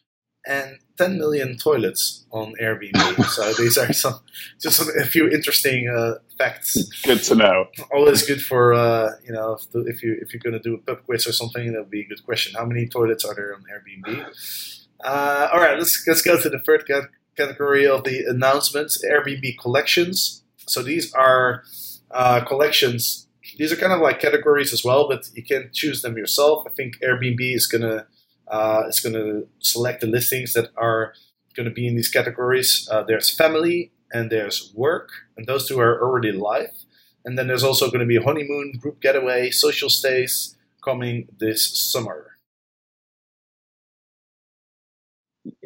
and 0.47 0.79
10 0.97 1.17
million 1.17 1.57
toilets 1.57 2.25
on 2.31 2.53
Airbnb. 2.61 3.25
so 3.35 3.53
these 3.53 3.77
are 3.77 3.93
some 3.93 4.19
just 4.59 4.81
a 4.81 5.05
few 5.05 5.27
interesting 5.29 5.87
uh, 5.87 6.15
facts. 6.37 6.77
Good 7.03 7.21
to 7.23 7.35
know. 7.35 7.65
Always 7.91 8.25
good 8.25 8.41
for 8.41 8.73
uh, 8.73 9.11
you 9.25 9.33
know 9.33 9.53
if, 9.53 9.65
if 9.87 10.03
you 10.03 10.17
if 10.21 10.33
you're 10.33 10.41
going 10.41 10.59
to 10.61 10.69
do 10.69 10.75
a 10.75 10.77
pub 10.79 11.05
quiz 11.05 11.27
or 11.27 11.33
something, 11.33 11.71
that 11.73 11.79
would 11.79 11.91
be 11.91 12.01
a 12.01 12.07
good 12.07 12.23
question. 12.25 12.53
How 12.57 12.65
many 12.65 12.87
toilets 12.87 13.23
are 13.25 13.35
there 13.35 13.53
on 13.53 13.63
Airbnb? 13.71 14.25
Uh, 15.03 15.49
all 15.53 15.59
right, 15.59 15.77
let's 15.77 16.05
let's 16.07 16.21
go 16.21 16.39
to 16.39 16.49
the 16.49 16.59
third 16.59 16.85
category 17.37 17.87
of 17.87 18.03
the 18.03 18.25
announcements 18.27 19.03
Airbnb 19.05 19.57
collections. 19.59 20.43
So 20.67 20.81
these 20.81 21.13
are 21.13 21.63
uh, 22.11 22.41
collections. 22.45 23.27
These 23.57 23.71
are 23.71 23.75
kind 23.75 23.93
of 23.93 23.99
like 24.01 24.19
categories 24.19 24.73
as 24.73 24.83
well, 24.83 25.07
but 25.07 25.29
you 25.33 25.43
can 25.43 25.69
choose 25.73 26.01
them 26.01 26.17
yourself. 26.17 26.65
I 26.67 26.71
think 26.71 26.99
Airbnb 26.99 27.55
is 27.55 27.67
gonna 27.67 28.07
uh, 28.47 28.83
is 28.87 28.99
gonna 28.99 29.43
select 29.59 30.01
the 30.01 30.07
listings 30.07 30.53
that 30.53 30.69
are 30.75 31.13
to 31.55 31.69
be 31.69 31.87
in 31.87 31.95
these 31.95 32.09
categories. 32.09 32.87
Uh, 32.91 33.03
there's 33.03 33.29
family 33.29 33.91
and 34.11 34.29
there's 34.29 34.71
work, 34.75 35.09
and 35.37 35.45
those 35.45 35.67
two 35.67 35.79
are 35.79 36.01
already 36.01 36.31
live. 36.31 36.75
And 37.23 37.37
then 37.37 37.47
there's 37.47 37.63
also 37.63 37.87
going 37.87 37.99
to 37.99 38.05
be 38.05 38.17
honeymoon, 38.17 38.73
group 38.79 38.99
getaway, 39.01 39.51
social 39.51 39.89
stays 39.89 40.55
coming 40.83 41.27
this 41.39 41.63
summer. 41.63 42.30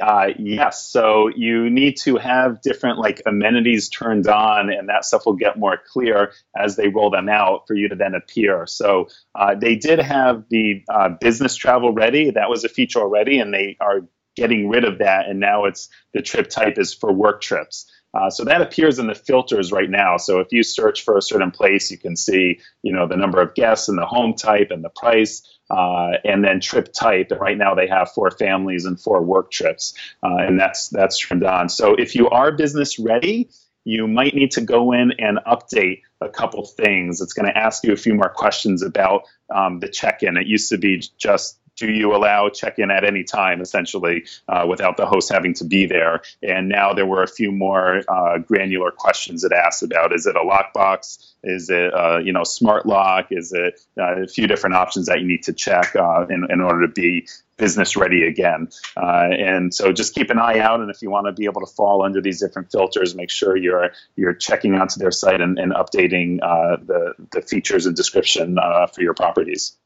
Uh, 0.01 0.27
yes. 0.39 0.89
So 0.89 1.29
you 1.35 1.69
need 1.69 1.97
to 2.03 2.15
have 2.15 2.61
different 2.61 2.97
like 2.97 3.21
amenities 3.25 3.89
turned 3.89 4.27
on, 4.27 4.69
and 4.71 4.87
that 4.87 5.03
stuff 5.03 5.25
will 5.25 5.35
get 5.35 5.59
more 5.59 5.77
clear 5.91 6.31
as 6.55 6.75
they 6.75 6.87
roll 6.87 7.09
them 7.09 7.27
out 7.27 7.67
for 7.67 7.73
you 7.75 7.89
to 7.89 7.95
then 7.95 8.15
appear. 8.15 8.65
So 8.67 9.07
uh, 9.33 9.55
they 9.55 9.75
did 9.75 9.99
have 9.99 10.45
the 10.49 10.83
uh, 10.89 11.09
business 11.19 11.55
travel 11.55 11.91
ready. 11.91 12.31
That 12.31 12.49
was 12.49 12.63
a 12.63 12.69
feature 12.69 12.99
already, 12.99 13.39
and 13.39 13.53
they 13.53 13.75
are 13.81 14.01
getting 14.35 14.69
rid 14.69 14.83
of 14.83 14.99
that. 14.99 15.27
And 15.27 15.39
now 15.39 15.65
it's 15.65 15.89
the 16.13 16.21
trip 16.21 16.49
type 16.49 16.77
is 16.77 16.93
for 16.93 17.11
work 17.11 17.41
trips. 17.41 17.89
Uh, 18.15 18.29
so 18.29 18.45
that 18.45 18.61
appears 18.61 18.97
in 18.97 19.07
the 19.07 19.15
filters 19.15 19.71
right 19.71 19.89
now. 19.89 20.15
So 20.17 20.39
if 20.39 20.47
you 20.51 20.63
search 20.63 21.03
for 21.03 21.17
a 21.17 21.21
certain 21.21 21.51
place, 21.51 21.91
you 21.91 21.97
can 21.97 22.15
see, 22.15 22.59
you 22.81 22.93
know, 22.93 23.07
the 23.07 23.17
number 23.17 23.41
of 23.41 23.53
guests 23.55 23.89
and 23.89 23.97
the 23.97 24.05
home 24.05 24.35
type 24.35 24.71
and 24.71 24.83
the 24.83 24.89
price, 24.89 25.41
uh, 25.69 26.11
and 26.23 26.43
then 26.43 26.61
trip 26.61 26.93
type. 26.93 27.31
And 27.31 27.41
right 27.41 27.57
now 27.57 27.75
they 27.75 27.87
have 27.87 28.11
for 28.13 28.31
families 28.31 28.85
and 28.85 28.99
for 28.99 29.21
work 29.21 29.51
trips, 29.51 29.93
uh, 30.23 30.37
and 30.37 30.59
that's 30.59 30.87
that's 30.89 31.19
turned 31.19 31.43
on. 31.43 31.67
So 31.67 31.95
if 31.95 32.15
you 32.15 32.29
are 32.29 32.51
business 32.53 32.97
ready, 32.97 33.49
you 33.83 34.07
might 34.07 34.33
need 34.33 34.51
to 34.51 34.61
go 34.61 34.93
in 34.93 35.11
and 35.19 35.39
update 35.45 36.01
a 36.21 36.29
couple 36.29 36.65
things. 36.65 37.21
It's 37.21 37.33
going 37.33 37.47
to 37.47 37.57
ask 37.57 37.83
you 37.83 37.93
a 37.93 37.97
few 37.97 38.15
more 38.15 38.29
questions 38.29 38.81
about 38.81 39.23
um, 39.53 39.79
the 39.79 39.89
check-in. 39.89 40.37
It 40.37 40.47
used 40.47 40.69
to 40.69 40.77
be 40.77 41.03
just 41.17 41.59
do 41.75 41.91
you 41.91 42.15
allow 42.15 42.49
check-in 42.49 42.91
at 42.91 43.03
any 43.03 43.23
time, 43.23 43.61
essentially, 43.61 44.25
uh, 44.47 44.65
without 44.67 44.97
the 44.97 45.05
host 45.05 45.31
having 45.31 45.53
to 45.55 45.65
be 45.65 45.85
there? 45.85 46.21
And 46.41 46.69
now 46.69 46.93
there 46.93 47.05
were 47.05 47.23
a 47.23 47.27
few 47.27 47.51
more 47.51 48.01
uh, 48.07 48.37
granular 48.39 48.91
questions 48.91 49.43
it 49.43 49.51
asked 49.51 49.83
about: 49.83 50.13
Is 50.13 50.25
it 50.25 50.35
a 50.35 50.39
lockbox? 50.39 51.33
Is 51.43 51.69
it 51.69 51.93
uh, 51.93 52.19
you 52.19 52.33
know 52.33 52.43
smart 52.43 52.85
lock? 52.85 53.27
Is 53.31 53.53
it 53.53 53.79
uh, 53.97 54.23
a 54.23 54.27
few 54.27 54.47
different 54.47 54.75
options 54.75 55.07
that 55.07 55.19
you 55.19 55.27
need 55.27 55.43
to 55.43 55.53
check 55.53 55.95
uh, 55.95 56.25
in, 56.29 56.47
in 56.49 56.61
order 56.61 56.87
to 56.87 56.93
be 56.93 57.27
business 57.57 57.95
ready 57.95 58.27
again. 58.27 58.67
Uh, 58.97 59.29
and 59.31 59.73
so 59.73 59.91
just 59.91 60.13
keep 60.13 60.29
an 60.29 60.39
eye 60.39 60.59
out. 60.59 60.81
And 60.81 60.89
if 60.89 61.01
you 61.01 61.09
want 61.09 61.27
to 61.27 61.31
be 61.31 61.45
able 61.45 61.61
to 61.61 61.67
fall 61.67 62.03
under 62.03 62.21
these 62.21 62.39
different 62.39 62.71
filters, 62.71 63.15
make 63.15 63.29
sure 63.29 63.55
you're 63.55 63.91
you're 64.15 64.33
checking 64.33 64.75
onto 64.75 64.99
their 64.99 65.11
site 65.11 65.41
and, 65.41 65.57
and 65.57 65.71
updating 65.71 66.39
uh, 66.41 66.77
the 66.83 67.13
the 67.31 67.41
features 67.41 67.85
and 67.85 67.95
description 67.95 68.57
uh, 68.59 68.87
for 68.87 69.01
your 69.01 69.13
properties. 69.13 69.77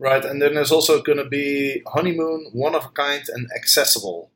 Right, 0.00 0.24
and 0.24 0.40
then 0.40 0.54
there's 0.54 0.70
also 0.70 1.02
going 1.02 1.18
to 1.18 1.28
be 1.28 1.82
honeymoon, 1.86 2.50
one 2.52 2.76
of 2.76 2.84
a 2.84 2.88
kind, 2.90 3.24
and 3.28 3.48
accessible. 3.56 4.30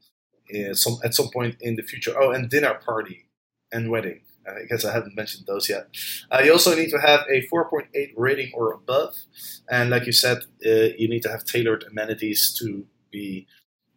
Uh, 0.53 0.75
some 0.75 0.99
at 1.05 1.15
some 1.15 1.31
point 1.31 1.57
in 1.61 1.77
the 1.77 1.83
future. 1.83 2.15
Oh, 2.21 2.33
and 2.33 2.51
dinner 2.51 2.75
party 2.75 3.27
and 3.71 3.91
wedding. 3.91 4.23
I 4.47 4.65
guess 4.69 4.85
I 4.85 4.93
haven't 4.93 5.17
mentioned 5.17 5.47
those 5.47 5.69
yet. 5.69 5.87
Uh, 6.31 6.43
you 6.45 6.53
also 6.53 6.75
need 6.75 6.91
to 6.91 6.99
have 6.99 7.21
a 7.31 7.47
4.8 7.47 8.13
rating 8.17 8.51
or 8.55 8.73
above, 8.73 9.15
and 9.71 9.91
like 9.91 10.05
you 10.05 10.13
said, 10.13 10.39
uh, 10.67 10.91
you 10.99 11.09
need 11.09 11.23
to 11.23 11.31
have 11.31 11.45
tailored 11.45 11.85
amenities 11.89 12.53
to 12.59 12.85
be 13.13 13.47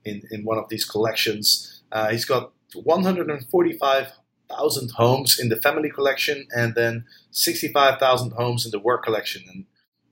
in, 0.04 0.22
in 0.30 0.44
one 0.44 0.60
of 0.60 0.70
these 0.70 0.86
collections. 0.86 1.82
Uh, 1.92 2.12
he's 2.12 2.26
got 2.26 2.52
145,000 2.74 4.92
homes 4.92 5.40
in 5.40 5.50
the 5.50 5.56
family 5.56 5.90
collection, 5.90 6.46
and 6.56 6.76
then 6.76 7.06
65,000 7.32 8.34
homes 8.34 8.66
in 8.66 8.72
the 8.72 8.80
work 8.80 9.04
collection. 9.04 9.44
And 9.52 9.66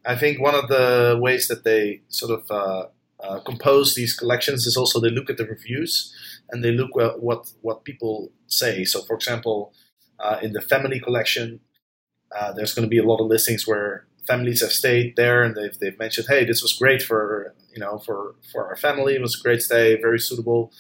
I 0.05 0.15
think 0.15 0.39
one 0.39 0.55
of 0.55 0.67
the 0.67 1.17
ways 1.21 1.47
that 1.47 1.63
they 1.63 2.01
sort 2.09 2.39
of 2.39 2.51
uh, 2.51 2.87
uh, 3.19 3.39
compose 3.39 3.95
these 3.95 4.13
collections 4.13 4.65
is 4.65 4.75
also 4.75 4.99
they 4.99 5.09
look 5.09 5.29
at 5.29 5.37
the 5.37 5.45
reviews 5.45 6.13
and 6.49 6.63
they 6.63 6.71
look 6.71 6.91
at 6.99 7.21
what 7.21 7.51
what 7.61 7.85
people 7.85 8.31
say. 8.47 8.83
So, 8.83 9.01
for 9.01 9.15
example 9.15 9.73
uh, 10.19 10.39
in 10.41 10.53
the 10.53 10.61
family 10.61 10.99
collection, 10.99 11.59
uh, 12.35 12.51
there's 12.53 12.73
going 12.73 12.85
to 12.85 12.89
be 12.89 12.97
a 12.97 13.03
lot 13.03 13.21
of 13.21 13.27
listings 13.27 13.67
where 13.67 14.07
families 14.27 14.61
have 14.61 14.71
stayed 14.71 15.15
there 15.15 15.43
and 15.43 15.55
they've, 15.55 15.77
they've 15.79 15.99
mentioned, 15.99 16.27
hey, 16.29 16.45
this 16.45 16.61
was 16.61 16.73
great 16.73 17.01
for 17.01 17.53
you 17.73 17.79
know 17.79 17.97
for 17.99 18.35
for 18.51 18.67
our 18.67 18.75
family. 18.75 19.15
It 19.15 19.21
was 19.21 19.39
a 19.39 19.43
great 19.43 19.61
stay, 19.61 19.99
very 19.99 20.19
suitable. 20.19 20.71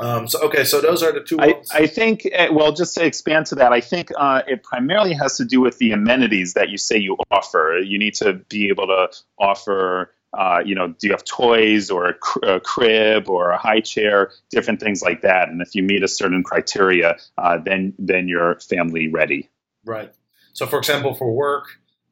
Um, 0.00 0.26
so 0.26 0.40
okay, 0.42 0.64
so 0.64 0.80
those 0.80 1.02
are 1.02 1.12
the 1.12 1.20
two. 1.20 1.38
I, 1.38 1.62
I, 1.72 1.86
think 1.86 2.26
uh, 2.36 2.48
well, 2.50 2.72
just 2.72 2.94
to 2.94 3.04
expand 3.04 3.46
to 3.46 3.56
that, 3.56 3.72
I 3.72 3.80
think 3.80 4.10
uh, 4.16 4.42
it 4.46 4.62
primarily 4.62 5.12
has 5.14 5.36
to 5.36 5.44
do 5.44 5.60
with 5.60 5.78
the 5.78 5.92
amenities 5.92 6.54
that 6.54 6.70
you 6.70 6.78
say 6.78 6.96
you 6.96 7.18
offer. 7.30 7.78
You 7.84 7.98
need 7.98 8.14
to 8.14 8.34
be 8.48 8.68
able 8.68 8.86
to 8.86 9.08
offer 9.38 10.10
uh, 10.34 10.62
you 10.64 10.74
know, 10.74 10.88
do 10.88 11.06
you 11.06 11.12
have 11.12 11.24
toys 11.24 11.90
or 11.90 12.06
a, 12.06 12.14
cr- 12.14 12.44
a, 12.44 12.60
crib 12.60 13.28
or 13.28 13.50
a 13.50 13.58
high 13.58 13.80
chair, 13.80 14.30
different 14.50 14.80
things 14.80 15.02
like 15.02 15.22
that. 15.22 15.48
And 15.48 15.60
if 15.60 15.74
you 15.74 15.82
meet 15.82 16.02
a 16.02 16.08
certain 16.08 16.42
criteria, 16.42 17.18
uh, 17.36 17.58
then 17.58 17.92
then 17.98 18.28
you're 18.28 18.58
family 18.60 19.08
ready. 19.08 19.50
Right. 19.84 20.12
So, 20.54 20.66
for 20.66 20.78
example, 20.78 21.14
for 21.14 21.30
work, 21.30 21.66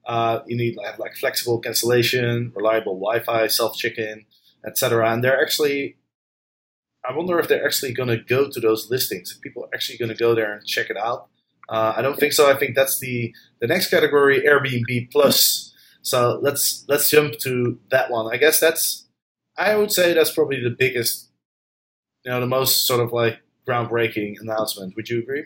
uh, 0.07 0.41
you 0.47 0.57
need 0.57 0.75
to 0.75 0.83
have 0.83 0.99
like 0.99 1.17
flexible 1.17 1.61
cancellation, 1.61 2.53
reliable 2.55 2.95
Wi-Fi, 2.95 3.47
self 3.47 3.77
check-in, 3.77 4.27
etc. 4.67 5.11
And 5.11 5.25
they're 5.25 5.41
actually, 5.41 5.97
I 7.09 7.17
wonder 7.17 7.39
if 7.39 7.49
they're 7.49 7.65
actually 7.65 7.93
going 7.93 8.09
to 8.11 8.19
go 8.19 8.49
to 8.51 8.61
those 8.61 8.91
listings. 8.91 9.33
If 9.33 9.41
people 9.41 9.65
are 9.65 9.71
actually 9.75 9.99
going 9.99 10.11
to 10.11 10.15
go 10.15 10.35
there 10.35 10.53
and 10.53 10.67
check 10.67 10.91
it 10.91 10.97
out. 10.97 11.29
Uh, 11.69 11.95
I 11.97 12.03
don't 12.03 12.19
think 12.19 12.33
so. 12.33 12.51
I 12.51 12.59
think 12.59 12.75
that's 12.75 12.99
the 12.99 13.35
the 13.61 13.67
next 13.67 13.91
category, 13.91 14.41
Airbnb 14.41 15.11
Plus 15.13 15.71
so 16.03 16.39
let's 16.43 16.85
let's 16.89 17.11
jump 17.11 17.39
to 17.41 17.79
that 17.91 18.11
one. 18.11 18.33
I 18.33 18.37
guess 18.39 18.61
that's 18.61 19.07
I 19.57 19.77
would 19.77 19.93
say 19.93 20.13
that's 20.13 20.33
probably 20.33 20.63
the 20.63 20.75
biggest, 20.77 21.29
you 22.25 22.31
know, 22.31 22.41
the 22.41 22.47
most 22.47 22.87
sort 22.87 23.01
of 23.01 23.13
like 23.13 23.41
groundbreaking 23.69 24.41
announcement. 24.41 24.97
Would 24.97 25.09
you 25.09 25.19
agree? 25.21 25.45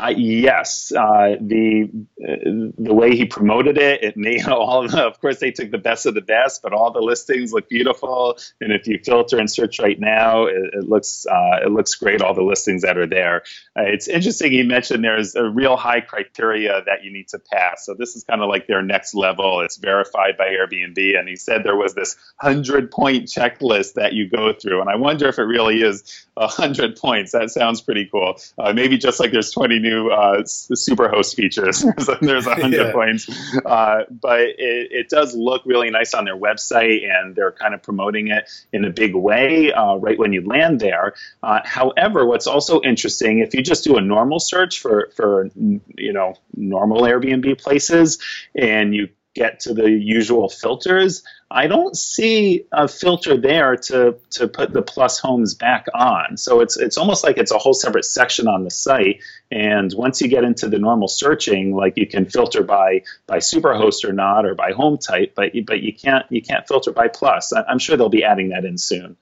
Uh, 0.00 0.12
yes, 0.16 0.92
uh, 0.92 1.36
the 1.40 1.88
the 2.18 2.92
way 2.92 3.14
he 3.14 3.24
promoted 3.24 3.78
it, 3.78 4.02
it 4.02 4.16
made 4.16 4.44
all. 4.48 4.84
Of, 4.84 4.94
of 4.94 5.20
course, 5.20 5.38
they 5.38 5.52
took 5.52 5.70
the 5.70 5.78
best 5.78 6.04
of 6.06 6.14
the 6.14 6.20
best, 6.20 6.62
but 6.62 6.72
all 6.72 6.90
the 6.90 7.00
listings 7.00 7.52
look 7.52 7.68
beautiful. 7.68 8.36
And 8.60 8.72
if 8.72 8.88
you 8.88 8.98
filter 9.04 9.38
and 9.38 9.48
search 9.48 9.78
right 9.78 9.98
now, 9.98 10.46
it, 10.46 10.70
it 10.72 10.88
looks 10.88 11.26
uh, 11.30 11.60
it 11.64 11.70
looks 11.70 11.94
great. 11.94 12.22
All 12.22 12.34
the 12.34 12.42
listings 12.42 12.82
that 12.82 12.98
are 12.98 13.06
there. 13.06 13.42
Uh, 13.78 13.84
it's 13.84 14.08
interesting. 14.08 14.50
He 14.50 14.64
mentioned 14.64 15.04
there's 15.04 15.36
a 15.36 15.44
real 15.44 15.76
high 15.76 16.00
criteria 16.00 16.82
that 16.86 17.04
you 17.04 17.12
need 17.12 17.28
to 17.28 17.38
pass. 17.38 17.86
So 17.86 17.94
this 17.94 18.16
is 18.16 18.24
kind 18.24 18.42
of 18.42 18.48
like 18.48 18.66
their 18.66 18.82
next 18.82 19.14
level. 19.14 19.60
It's 19.60 19.76
verified 19.76 20.36
by 20.36 20.48
Airbnb, 20.48 21.16
and 21.16 21.28
he 21.28 21.36
said 21.36 21.62
there 21.62 21.76
was 21.76 21.94
this 21.94 22.16
hundred 22.40 22.90
point 22.90 23.26
checklist 23.26 23.94
that 23.94 24.12
you 24.12 24.28
go 24.28 24.52
through. 24.52 24.80
And 24.80 24.90
I 24.90 24.96
wonder 24.96 25.28
if 25.28 25.38
it 25.38 25.42
really 25.42 25.82
is 25.82 26.26
hundred 26.36 26.96
points. 27.00 27.32
That 27.32 27.50
sounds 27.50 27.80
pretty 27.80 28.08
cool. 28.10 28.36
Uh, 28.58 28.72
maybe 28.72 28.98
just 28.98 29.20
like 29.20 29.32
there's 29.32 29.50
20 29.52 29.78
new 29.78 30.10
uh, 30.10 30.42
Superhost 30.42 31.34
features. 31.34 31.80
there's 32.20 32.46
100 32.46 32.72
yeah. 32.86 32.92
points. 32.92 33.28
Uh, 33.64 34.04
but 34.10 34.40
it, 34.40 34.56
it, 34.58 35.08
does 35.08 35.34
look 35.34 35.62
really 35.66 35.90
nice 35.90 36.14
on 36.14 36.24
their 36.24 36.36
website, 36.36 37.08
and 37.08 37.36
they're 37.36 37.52
kind 37.52 37.74
of 37.74 37.82
promoting 37.82 38.28
it 38.28 38.48
in 38.72 38.84
a 38.84 38.90
big 38.90 39.14
way 39.14 39.72
uh, 39.72 39.94
right 39.96 40.18
when 40.18 40.32
you 40.32 40.44
land 40.46 40.80
there. 40.80 41.14
Uh, 41.42 41.60
however, 41.64 42.26
what's 42.26 42.46
also 42.46 42.80
interesting, 42.80 43.40
if 43.40 43.54
you 43.54 43.62
just 43.62 43.84
do 43.84 43.96
a 43.96 44.00
normal 44.00 44.40
search 44.40 44.80
for, 44.80 45.10
for 45.14 45.50
you 45.54 46.12
know 46.12 46.34
normal 46.56 47.02
Airbnb 47.02 47.60
places, 47.62 48.18
and 48.54 48.94
you 48.94 49.08
get 49.34 49.60
to 49.60 49.74
the 49.74 49.90
usual 49.90 50.48
filters, 50.48 51.22
I 51.50 51.66
don't 51.66 51.96
see 51.96 52.66
a 52.72 52.88
filter 52.88 53.36
there 53.36 53.76
to 53.76 54.16
to 54.30 54.48
put 54.48 54.72
the 54.72 54.82
plus 54.82 55.18
homes 55.18 55.54
back 55.54 55.86
on. 55.94 56.36
So 56.36 56.60
it's 56.60 56.76
it's 56.76 56.96
almost 56.96 57.22
like 57.22 57.36
it's 57.36 57.52
a 57.52 57.58
whole 57.58 57.74
separate 57.74 58.04
section 58.04 58.48
on 58.48 58.64
the 58.64 58.70
site. 58.70 59.20
And 59.50 59.92
once 59.94 60.20
you 60.20 60.28
get 60.28 60.44
into 60.44 60.68
the 60.68 60.78
normal 60.78 61.08
searching, 61.08 61.74
like 61.74 61.96
you 61.96 62.06
can 62.06 62.26
filter 62.26 62.62
by 62.62 63.02
by 63.26 63.38
superhost 63.38 64.04
or 64.04 64.12
not, 64.12 64.46
or 64.46 64.54
by 64.54 64.72
home 64.72 64.98
type, 64.98 65.34
but 65.36 65.54
you, 65.54 65.64
but 65.64 65.80
you 65.80 65.92
can't 65.92 66.24
you 66.30 66.42
can't 66.42 66.66
filter 66.66 66.92
by 66.92 67.08
plus. 67.08 67.52
I'm 67.52 67.78
sure 67.78 67.96
they'll 67.96 68.08
be 68.08 68.24
adding 68.24 68.48
that 68.50 68.64
in 68.64 68.78
soon. 68.78 69.16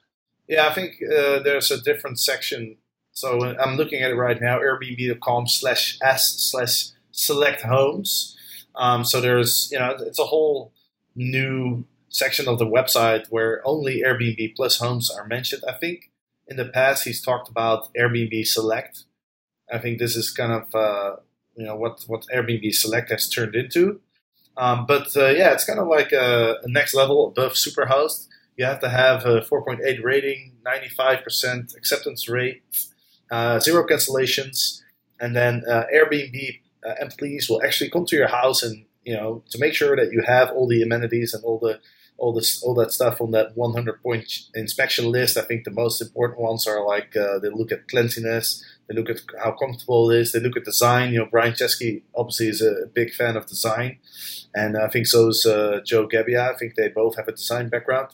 Yeah, 0.49 0.69
I 0.69 0.75
think 0.75 1.03
uh, 1.03 1.41
there's 1.41 1.71
a 1.71 1.81
different 1.81 2.19
section. 2.19 2.77
So 3.13 3.45
I'm 3.45 3.77
looking 3.77 4.01
at 4.03 4.11
it 4.11 4.15
right 4.15 4.41
now, 4.41 4.59
Airbnb.com 4.59 5.47
slash 5.49 5.99
s 6.03 6.35
slash 6.39 6.89
select 7.11 7.61
homes 7.61 8.39
um, 8.75 9.05
so 9.05 9.21
there's, 9.21 9.69
you 9.71 9.79
know, 9.79 9.97
it's 10.01 10.19
a 10.19 10.25
whole 10.25 10.73
new 11.15 11.85
section 12.09 12.49
of 12.49 12.59
the 12.59 12.67
website 12.67 13.27
where 13.31 13.61
only 13.65 14.03
Airbnb 14.03 14.55
Plus 14.57 14.79
homes 14.79 15.11
are 15.11 15.27
mentioned. 15.27 15.63
I 15.67 15.73
think 15.73 16.11
in 16.47 16.57
the 16.57 16.65
past 16.67 17.05
he's 17.05 17.23
talked 17.23 17.49
about 17.49 17.93
Airbnb 17.95 18.47
Select. 18.47 19.05
I 19.73 19.79
think 19.79 19.99
this 19.99 20.17
is 20.17 20.31
kind 20.31 20.53
of, 20.53 20.75
uh, 20.75 21.17
you 21.57 21.65
know, 21.65 21.77
what, 21.77 22.05
what 22.07 22.27
Airbnb 22.35 22.75
Select 22.75 23.11
has 23.11 23.29
turned 23.29 23.55
into. 23.55 24.01
Um, 24.57 24.85
but 24.87 25.17
uh, 25.17 25.29
yeah, 25.29 25.53
it's 25.53 25.65
kind 25.65 25.79
of 25.79 25.89
like 25.89 26.13
a, 26.13 26.57
a, 26.63 26.69
next 26.69 26.95
level 26.95 27.29
above 27.29 27.53
Superhost. 27.53 28.29
You 28.57 28.67
have 28.67 28.81
to 28.81 28.91
have 28.91 29.25
a 29.25 29.41
4.8 29.41 30.03
rating, 30.03 30.53
95% 30.67 31.75
acceptance 31.75 32.29
rate, 32.29 32.63
uh, 33.31 33.59
zero 33.61 33.87
cancellations, 33.87 34.83
and 35.19 35.35
then 35.35 35.63
uh, 35.67 35.85
Airbnb 35.95 36.61
uh, 36.87 36.95
employees 37.01 37.49
will 37.49 37.63
actually 37.63 37.91
come 37.91 38.07
to 38.07 38.17
your 38.17 38.29
house 38.29 38.63
and 38.63 38.85
you 39.05 39.15
know 39.15 39.43
to 39.51 39.59
make 39.59 39.75
sure 39.75 39.97
that 39.97 40.13
you 40.13 40.23
have 40.27 40.51
all 40.51 40.69
the 40.69 40.83
amenities 40.83 41.35
and 41.35 41.45
all 41.45 41.59
the 41.59 41.81
all 42.19 42.33
this 42.33 42.63
all 42.63 42.75
that 42.75 42.93
stuff 42.93 43.21
on 43.21 43.33
that 43.33 43.57
100 43.57 44.03
point 44.03 44.31
inspection 44.55 45.11
list. 45.11 45.37
I 45.37 45.43
think 45.43 45.65
the 45.65 45.71
most 45.71 46.01
important 46.01 46.41
ones 46.41 46.67
are 46.67 46.87
like 46.87 47.17
uh, 47.17 47.39
they 47.41 47.49
look 47.49 47.73
at 47.73 47.89
cleanliness, 47.89 48.65
they 48.89 48.95
look 48.95 49.11
at 49.11 49.21
how 49.43 49.53
comfortable 49.53 50.11
it 50.11 50.21
is, 50.21 50.33
they 50.33 50.41
look 50.41 50.57
at 50.57 50.65
design. 50.65 51.13
You 51.13 51.21
know, 51.21 51.29
Brian 51.31 51.53
Chesky 51.53 52.03
obviously 52.15 52.49
is 52.49 52.63
a 52.63 52.87
big 52.87 53.13
fan 53.13 53.37
of 53.37 53.47
design, 53.47 53.99
and 54.55 54.77
I 54.77 54.89
think 54.89 55.07
so 55.07 55.29
is 55.29 55.45
uh, 55.45 55.81
Joe 55.85 56.07
Gebbia. 56.07 56.55
I 56.55 56.57
think 56.57 56.75
they 56.75 56.89
both 56.89 57.17
have 57.17 57.29
a 57.29 57.33
design 57.33 57.69
background, 57.69 58.09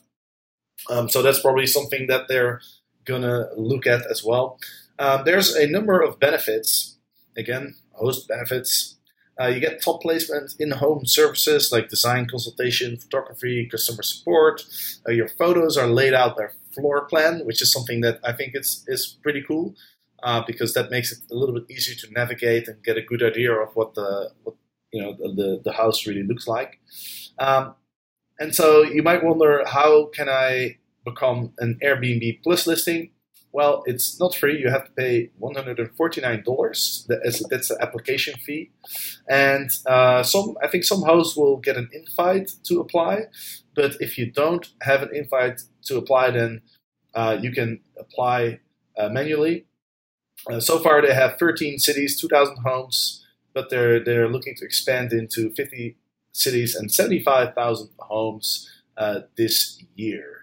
um, 0.89 1.09
so 1.09 1.21
that's 1.21 1.41
probably 1.41 1.67
something 1.67 2.07
that 2.07 2.29
they're 2.29 2.61
gonna 3.05 3.49
look 3.57 3.87
at 3.87 4.11
as 4.11 4.25
well. 4.25 4.59
Um, 4.99 5.23
there's 5.25 5.55
a 5.55 5.67
number 5.67 6.01
of 6.01 6.19
benefits. 6.19 6.97
Again, 7.37 7.77
host 7.99 8.29
benefits. 8.29 8.97
Uh, 9.41 9.47
you 9.47 9.61
get 9.61 9.81
top 9.81 10.03
placement 10.03 10.55
in 10.59 10.73
home 10.73 11.07
services 11.07 11.71
like 11.71 11.89
design 11.89 12.27
consultation, 12.27 12.97
photography, 12.97 13.69
customer 13.71 14.03
support. 14.03 14.65
Uh, 15.09 15.13
your 15.13 15.29
photos 15.29 15.77
are 15.77 15.87
laid 15.87 16.13
out 16.13 16.37
their 16.37 16.53
floor 16.75 17.05
plan, 17.07 17.45
which 17.45 17.63
is 17.63 17.73
something 17.73 18.01
that 18.01 18.19
I 18.25 18.33
think 18.33 18.55
is, 18.55 18.85
is 18.89 19.17
pretty 19.23 19.43
cool 19.47 19.75
uh, 20.23 20.43
because 20.47 20.75
that 20.75 20.91
makes 20.91 21.13
it 21.13 21.19
a 21.31 21.35
little 21.35 21.55
bit 21.55 21.71
easier 21.71 21.95
to 21.95 22.13
navigate 22.13 22.69
and 22.69 22.83
get 22.83 22.97
a 22.97 23.03
good 23.03 23.23
idea 23.23 23.53
of 23.53 23.75
what 23.75 23.95
the 23.95 24.31
what, 24.43 24.57
you 24.93 25.03
know 25.03 25.13
the, 25.13 25.61
the 25.65 25.73
house 25.73 26.07
really 26.07 26.23
looks 26.23 26.47
like. 26.47 26.81
Um, 27.39 27.75
and 28.41 28.55
so 28.55 28.83
you 28.83 29.03
might 29.03 29.25
wonder 29.25 29.65
how 29.67 30.07
can 30.07 30.29
I 30.29 30.79
become 31.05 31.53
an 31.59 31.79
Airbnb 31.83 32.43
Plus 32.43 32.67
listing? 32.67 33.11
Well, 33.59 33.83
it's 33.87 34.21
not 34.21 34.37
free. 34.37 34.57
You 34.57 34.71
have 34.71 34.85
to 34.85 34.93
pay 34.93 35.31
$149. 35.43 37.07
That's, 37.09 37.49
that's 37.49 37.69
the 37.69 37.83
application 37.83 38.35
fee. 38.39 38.71
And 39.29 39.69
uh, 39.85 40.23
some, 40.23 40.57
I 40.63 40.69
think 40.69 40.85
some 40.85 41.03
hosts 41.03 41.37
will 41.37 41.57
get 41.57 41.77
an 41.77 41.89
invite 41.93 42.53
to 42.69 42.79
apply. 42.79 43.23
But 43.75 43.97
if 44.01 44.17
you 44.17 44.31
don't 44.31 44.65
have 44.83 45.03
an 45.03 45.11
invite 45.13 45.63
to 45.87 45.99
apply, 45.99 46.31
then 46.31 46.61
uh, 47.17 47.39
you 47.43 47.51
can 47.51 47.81
apply 47.99 48.61
uh, 48.97 49.09
manually. 49.09 49.67
Uh, 50.49 50.61
so 50.61 50.79
far, 50.79 51.03
they 51.03 51.13
have 51.13 51.37
13 51.37 51.81
cities, 51.81 52.21
2,000 52.21 52.59
homes, 52.59 53.27
but 53.55 53.71
they're 53.71 53.99
they're 53.99 54.29
looking 54.29 54.55
to 54.59 54.65
expand 54.65 55.13
into 55.13 55.51
50 55.57 55.97
cities 56.31 56.77
and 56.77 56.93
75,000 56.93 57.91
homes 57.99 58.71
uh, 58.97 59.23
this 59.37 59.83
year. 59.97 60.38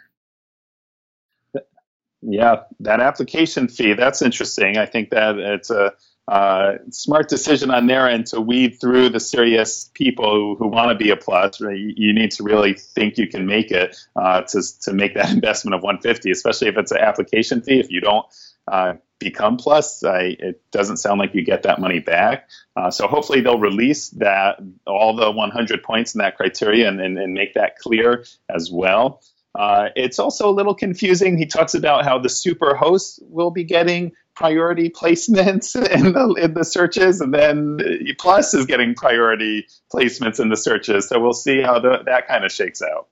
Yeah, 2.28 2.64
that 2.80 3.02
application 3.02 3.68
fee, 3.68 3.94
that's 3.94 4.22
interesting. 4.22 4.78
I 4.78 4.86
think 4.86 5.12
that 5.12 5.38
it's 5.38 5.70
a 5.70 5.94
uh, 6.28 6.78
smart 6.90 7.30
decision 7.30 7.70
on 7.70 7.86
their 7.86 8.10
end 8.10 8.26
to 8.28 8.42
weed 8.42 8.80
through 8.82 9.10
the 9.10 9.20
serious 9.20 9.92
people 9.94 10.34
who, 10.34 10.56
who 10.56 10.68
want 10.68 10.90
to 10.90 10.96
be 10.96 11.12
a 11.12 11.16
plus. 11.16 11.62
Right? 11.62 11.78
You, 11.78 11.94
you, 11.96 12.14
need 12.14 12.32
to 12.32 12.44
really 12.44 12.74
think 12.74 13.20
you 13.20 13.28
can 13.28 13.46
make 13.46 13.70
it 13.70 13.96
uh, 14.16 14.42
to, 14.42 14.62
to 14.82 14.94
make 14.94 15.14
that 15.14 15.30
investment 15.34 15.76
of 15.76 15.84
150, 15.84 16.32
especially 16.32 16.70
if 16.70 16.78
it's 16.78 16.92
an 16.92 16.98
application 16.98 17.62
fee. 17.62 17.80
If 17.80 17.92
you 17.92 18.02
don't 18.02 18.26
uh, 18.68 18.94
become 19.20 19.58
plus, 19.58 20.04
I, 20.04 20.36
it 20.40 20.64
doesn't 20.72 20.98
sound 20.98 21.20
like 21.20 21.36
you 21.36 21.44
get 21.44 21.64
that 21.64 21.80
money 21.80 22.00
back. 22.00 22.50
Uh, 22.76 22.90
so 22.90 23.08
hopefully 23.08 23.42
they'll 23.42 23.60
release 23.60 24.10
that 24.12 24.60
all 24.88 25.16
the 25.16 25.32
100 25.32 25.84
points 25.84 26.16
in 26.16 26.20
that 26.20 26.38
criteria 26.38 26.88
and, 26.88 27.00
and, 27.00 27.20
and 27.20 27.36
make 27.36 27.54
that 27.54 27.78
clear 27.78 28.26
as 28.50 28.72
well. 28.72 29.22
Uh, 29.58 29.90
it's 29.96 30.20
also 30.20 30.50
a 30.50 30.52
little 30.54 30.76
confusing. 30.76 31.38
He 31.38 31.46
talks 31.46 31.74
about 31.74 32.06
how 32.06 32.20
the 32.20 32.30
super 32.30 32.76
hosts 32.76 33.20
will 33.24 33.52
be 33.52 33.64
getting 33.64 34.12
priority 34.36 34.90
placements 35.02 35.76
in 35.76 36.14
the 36.14 36.34
in 36.42 36.54
the 36.54 36.66
searches, 36.66 37.22
and 37.22 37.34
then 37.34 37.80
Plus 38.20 38.54
is 38.54 38.66
getting 38.66 38.96
priority 38.96 39.68
placements 39.94 40.40
in 40.40 40.50
the 40.50 40.58
searches. 40.58 41.08
So 41.08 41.20
we'll 41.20 41.34
see 41.34 41.62
how 41.62 41.80
the, 41.80 42.04
that 42.06 42.28
kind 42.28 42.44
of 42.44 42.52
shakes 42.52 42.82
out. 42.82 43.08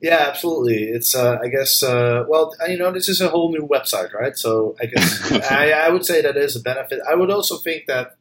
Yeah, 0.00 0.26
absolutely. 0.28 0.84
It's 0.84 1.14
uh, 1.14 1.38
I 1.42 1.48
guess 1.48 1.82
uh, 1.82 2.24
well, 2.28 2.54
you 2.68 2.78
know, 2.78 2.92
this 2.92 3.08
is 3.08 3.20
a 3.20 3.28
whole 3.28 3.52
new 3.52 3.66
website, 3.66 4.12
right? 4.12 4.36
So 4.36 4.76
I 4.80 4.86
guess 4.86 5.32
I, 5.50 5.70
I 5.70 5.90
would 5.90 6.04
say 6.04 6.22
that 6.22 6.36
is 6.36 6.56
a 6.56 6.60
benefit. 6.60 7.00
I 7.08 7.14
would 7.14 7.30
also 7.30 7.58
think 7.58 7.86
that 7.86 8.16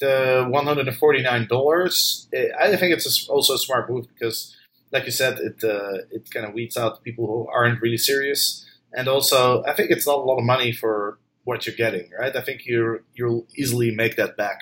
the 0.00 0.46
one 0.48 0.66
hundred 0.66 0.88
and 0.88 0.96
forty 0.96 1.22
nine 1.22 1.46
dollars. 1.46 2.28
I 2.32 2.76
think 2.76 2.92
it's 2.92 3.28
also 3.28 3.54
a 3.54 3.58
smart 3.58 3.90
move 3.90 4.06
because 4.12 4.56
like 4.92 5.04
you 5.04 5.12
said, 5.12 5.38
it 5.38 5.62
uh, 5.64 5.98
it 6.10 6.30
kind 6.30 6.46
of 6.46 6.54
weeds 6.54 6.76
out 6.76 7.02
people 7.04 7.26
who 7.26 7.48
aren't 7.48 7.80
really 7.82 7.98
serious. 7.98 8.64
And 8.92 9.06
also, 9.06 9.62
I 9.64 9.74
think 9.74 9.90
it's 9.90 10.06
not 10.06 10.18
a 10.18 10.22
lot 10.22 10.38
of 10.38 10.44
money 10.44 10.72
for 10.72 11.18
what 11.44 11.66
you're 11.66 11.76
getting, 11.76 12.10
right? 12.18 12.34
I 12.34 12.40
think 12.40 12.66
you 12.66 13.00
you'll 13.14 13.46
easily 13.56 13.90
make 13.94 14.16
that 14.16 14.36
back 14.36 14.60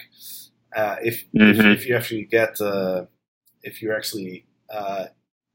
uh, 0.74 0.96
if, 1.02 1.24
mm-hmm. 1.32 1.60
if, 1.60 1.80
if 1.80 1.88
you 1.88 1.96
actually 1.96 2.24
get 2.24 2.60
uh, 2.60 3.06
if 3.62 3.82
you 3.82 3.94
actually 3.94 4.46
uh, 4.70 5.06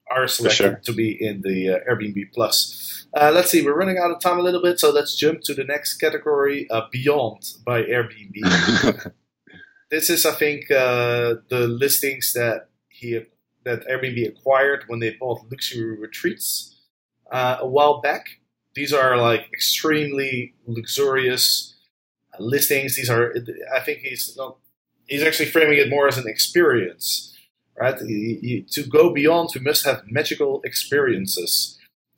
are 0.10 0.28
selected 0.28 0.58
sure. 0.58 0.82
to 0.84 0.94
be 0.94 1.12
in 1.12 1.42
the 1.42 1.70
uh, 1.70 1.80
Airbnb 1.90 2.34
Plus. 2.34 3.08
Uh, 3.14 3.32
let's 3.34 3.52
see, 3.52 3.62
we're 3.62 3.76
running 3.76 3.98
out 3.98 4.12
of 4.12 4.20
time 4.20 4.40
a 4.40 4.42
little 4.42 4.62
bit, 4.62 4.80
so 4.80 4.90
let's 4.90 5.16
jump 5.16 5.42
to 5.42 5.54
the 5.54 5.64
next 5.64 5.98
category: 5.98 6.68
Beyond 6.92 7.54
by 7.66 7.84
Airbnb. 7.84 9.12
this 9.92 10.10
is, 10.10 10.26
I 10.26 10.32
think, 10.32 10.68
the 10.70 11.42
listings 11.50 12.34
that 12.34 12.70
he 12.88 13.22
that 13.64 13.88
Airbnb 13.88 14.28
acquired 14.28 14.84
when 14.88 15.00
they 15.00 15.12
bought 15.12 15.50
luxury 15.50 15.98
retreats 15.98 16.76
uh, 17.32 17.58
a 17.60 17.68
while 17.68 18.02
back. 18.02 18.40
These 18.74 18.94
are 18.94 19.18
like 19.18 19.48
extremely 19.54 20.54
luxurious 20.66 21.76
listings. 22.40 22.96
These 22.96 23.10
are, 23.10 23.34
I 23.76 23.82
think 23.82 24.00
he's 24.00 24.36
not, 24.38 24.58
he's 25.08 25.24
actually 25.24 25.50
framing 25.50 25.78
it 25.78 25.90
more 25.90 26.08
as 26.08 26.18
an 26.18 26.28
experience, 26.28 27.36
right? 27.78 27.98
To 27.98 28.84
go 28.90 29.14
beyond, 29.14 29.50
we 29.54 29.62
must 29.62 29.86
have 29.86 30.04
magical 30.08 30.62
experiences. 30.64 31.78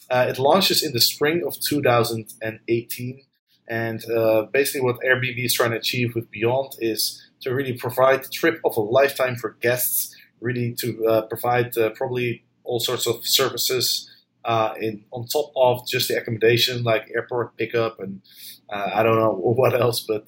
Uh, 0.10 0.28
it 0.30 0.38
launches 0.38 0.84
in 0.84 0.94
the 0.94 1.02
spring 1.02 1.44
of 1.46 1.60
2018. 1.60 3.22
And 3.68 4.12
uh, 4.12 4.44
basically, 4.52 4.82
what 4.82 5.00
Airbnb 5.00 5.44
is 5.44 5.54
trying 5.54 5.72
to 5.72 5.78
achieve 5.78 6.16
with 6.16 6.30
Beyond 6.30 6.76
is 6.80 7.26
to 7.42 7.54
really 7.54 7.74
provide 7.74 8.24
the 8.24 8.30
trip 8.30 8.60
of 8.66 8.76
a 8.76 8.82
lifetime 8.82 9.36
for 9.38 9.58
guests 9.62 10.16
really 10.44 10.74
to 10.80 11.06
uh, 11.08 11.22
provide 11.24 11.78
uh, 11.78 11.90
probably 11.92 12.44
all 12.64 12.80
sorts 12.80 13.08
of 13.08 13.26
services 13.26 14.10
uh, 14.46 14.74
in 14.80 15.06
on 15.12 15.26
top 15.26 15.52
of 15.56 15.88
just 15.88 16.10
the 16.10 16.18
accommodation, 16.18 16.84
like 16.84 17.10
airport 17.16 17.58
pickup 17.58 18.00
and 18.00 18.22
I 18.70 19.04
don't 19.04 19.18
know 19.18 19.34
what 19.60 19.80
else. 19.80 20.02
But 20.02 20.28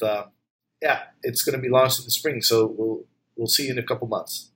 yeah, 0.81 1.03
it's 1.23 1.43
going 1.43 1.55
to 1.55 1.61
be 1.61 1.69
launched 1.69 1.99
in 1.99 2.05
the 2.05 2.11
spring, 2.11 2.41
so 2.41 2.73
we'll 2.77 3.03
we'll 3.35 3.47
see 3.47 3.69
in 3.69 3.77
a 3.77 3.83
couple 3.83 4.07
months. 4.07 4.51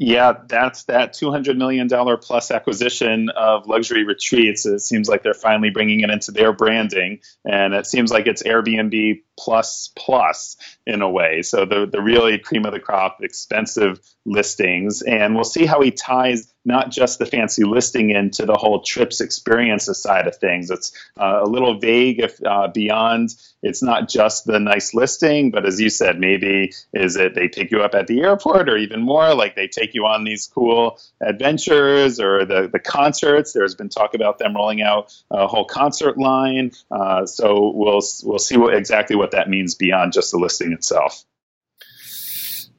Yeah, 0.00 0.34
that's 0.46 0.84
that 0.84 1.14
$200 1.14 1.56
million 1.56 1.88
plus 1.88 2.52
acquisition 2.52 3.30
of 3.30 3.66
luxury 3.66 4.04
retreats. 4.04 4.64
It 4.64 4.78
seems 4.78 5.08
like 5.08 5.24
they're 5.24 5.34
finally 5.34 5.70
bringing 5.70 6.00
it 6.00 6.10
into 6.10 6.30
their 6.30 6.52
branding. 6.52 7.18
And 7.44 7.74
it 7.74 7.84
seems 7.84 8.12
like 8.12 8.28
it's 8.28 8.44
Airbnb 8.44 9.22
plus 9.36 9.90
plus 9.96 10.56
in 10.86 11.02
a 11.02 11.10
way. 11.10 11.42
So 11.42 11.64
the, 11.64 11.86
the 11.90 12.00
really 12.00 12.38
cream 12.38 12.64
of 12.64 12.72
the 12.72 12.78
crop, 12.78 13.18
expensive 13.22 14.00
listings. 14.24 15.02
And 15.02 15.34
we'll 15.34 15.42
see 15.42 15.66
how 15.66 15.80
he 15.80 15.90
ties 15.90 16.52
not 16.68 16.90
just 16.90 17.18
the 17.18 17.26
fancy 17.26 17.64
listing 17.64 18.10
into 18.10 18.46
the 18.46 18.54
whole 18.54 18.80
trips 18.82 19.20
experiences 19.20 20.00
side 20.00 20.28
of 20.28 20.36
things. 20.36 20.70
It's 20.70 20.92
uh, 21.18 21.40
a 21.42 21.48
little 21.48 21.78
vague 21.80 22.20
if 22.20 22.40
uh, 22.44 22.68
beyond 22.68 23.34
it's 23.62 23.82
not 23.82 24.08
just 24.08 24.44
the 24.44 24.60
nice 24.60 24.94
listing, 24.94 25.50
but 25.50 25.66
as 25.66 25.80
you 25.80 25.90
said, 25.90 26.20
maybe 26.20 26.72
is 26.92 27.16
it 27.16 27.34
they 27.34 27.48
pick 27.48 27.72
you 27.72 27.82
up 27.82 27.94
at 27.94 28.06
the 28.06 28.20
airport 28.20 28.68
or 28.68 28.76
even 28.76 29.00
more 29.00 29.34
like 29.34 29.56
they 29.56 29.66
take 29.66 29.94
you 29.94 30.06
on 30.06 30.22
these 30.22 30.46
cool 30.46 31.00
adventures 31.20 32.20
or 32.20 32.44
the, 32.44 32.68
the 32.68 32.78
concerts. 32.78 33.52
There's 33.52 33.74
been 33.74 33.88
talk 33.88 34.14
about 34.14 34.38
them 34.38 34.54
rolling 34.54 34.82
out 34.82 35.12
a 35.30 35.48
whole 35.48 35.64
concert 35.64 36.18
line. 36.18 36.72
Uh, 36.90 37.26
so 37.26 37.72
we'll, 37.74 38.02
we'll 38.22 38.38
see 38.38 38.56
what, 38.56 38.74
exactly 38.74 39.16
what 39.16 39.32
that 39.32 39.48
means 39.48 39.74
beyond 39.74 40.12
just 40.12 40.30
the 40.30 40.38
listing 40.38 40.72
itself. 40.72 41.24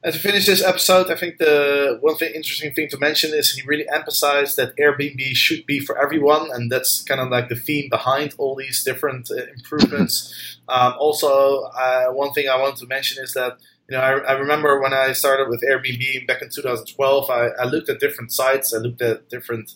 And 0.02 0.14
to 0.14 0.18
finish 0.18 0.46
this 0.46 0.64
episode, 0.64 1.10
I 1.10 1.14
think 1.14 1.36
the 1.36 1.98
one 2.00 2.16
thing 2.16 2.32
interesting 2.34 2.72
thing 2.72 2.88
to 2.88 2.98
mention 2.98 3.34
is 3.34 3.52
he 3.52 3.60
really 3.66 3.86
emphasized 3.92 4.56
that 4.56 4.74
Airbnb 4.76 5.20
should 5.34 5.66
be 5.66 5.78
for 5.78 6.02
everyone, 6.02 6.50
and 6.50 6.72
that's 6.72 7.02
kind 7.02 7.20
of 7.20 7.28
like 7.28 7.50
the 7.50 7.54
theme 7.54 7.90
behind 7.90 8.34
all 8.38 8.56
these 8.56 8.82
different 8.82 9.30
uh, 9.30 9.44
improvements. 9.54 10.58
um, 10.70 10.94
also, 10.98 11.64
uh, 11.64 12.06
one 12.12 12.32
thing 12.32 12.48
I 12.48 12.56
want 12.56 12.78
to 12.78 12.86
mention 12.86 13.22
is 13.22 13.34
that 13.34 13.58
you 13.90 13.96
know 13.96 14.02
I, 14.02 14.12
I, 14.20 14.32
remember 14.32 14.80
when 14.80 14.94
I 14.94 15.12
started 15.12 15.50
with 15.50 15.62
Airbnb 15.62 16.26
back 16.26 16.40
in 16.40 16.48
2012, 16.48 17.28
I, 17.28 17.48
I 17.60 17.64
looked 17.64 17.90
at 17.90 18.00
different 18.00 18.32
sites, 18.32 18.72
I 18.72 18.78
looked 18.78 19.02
at 19.02 19.28
different 19.28 19.70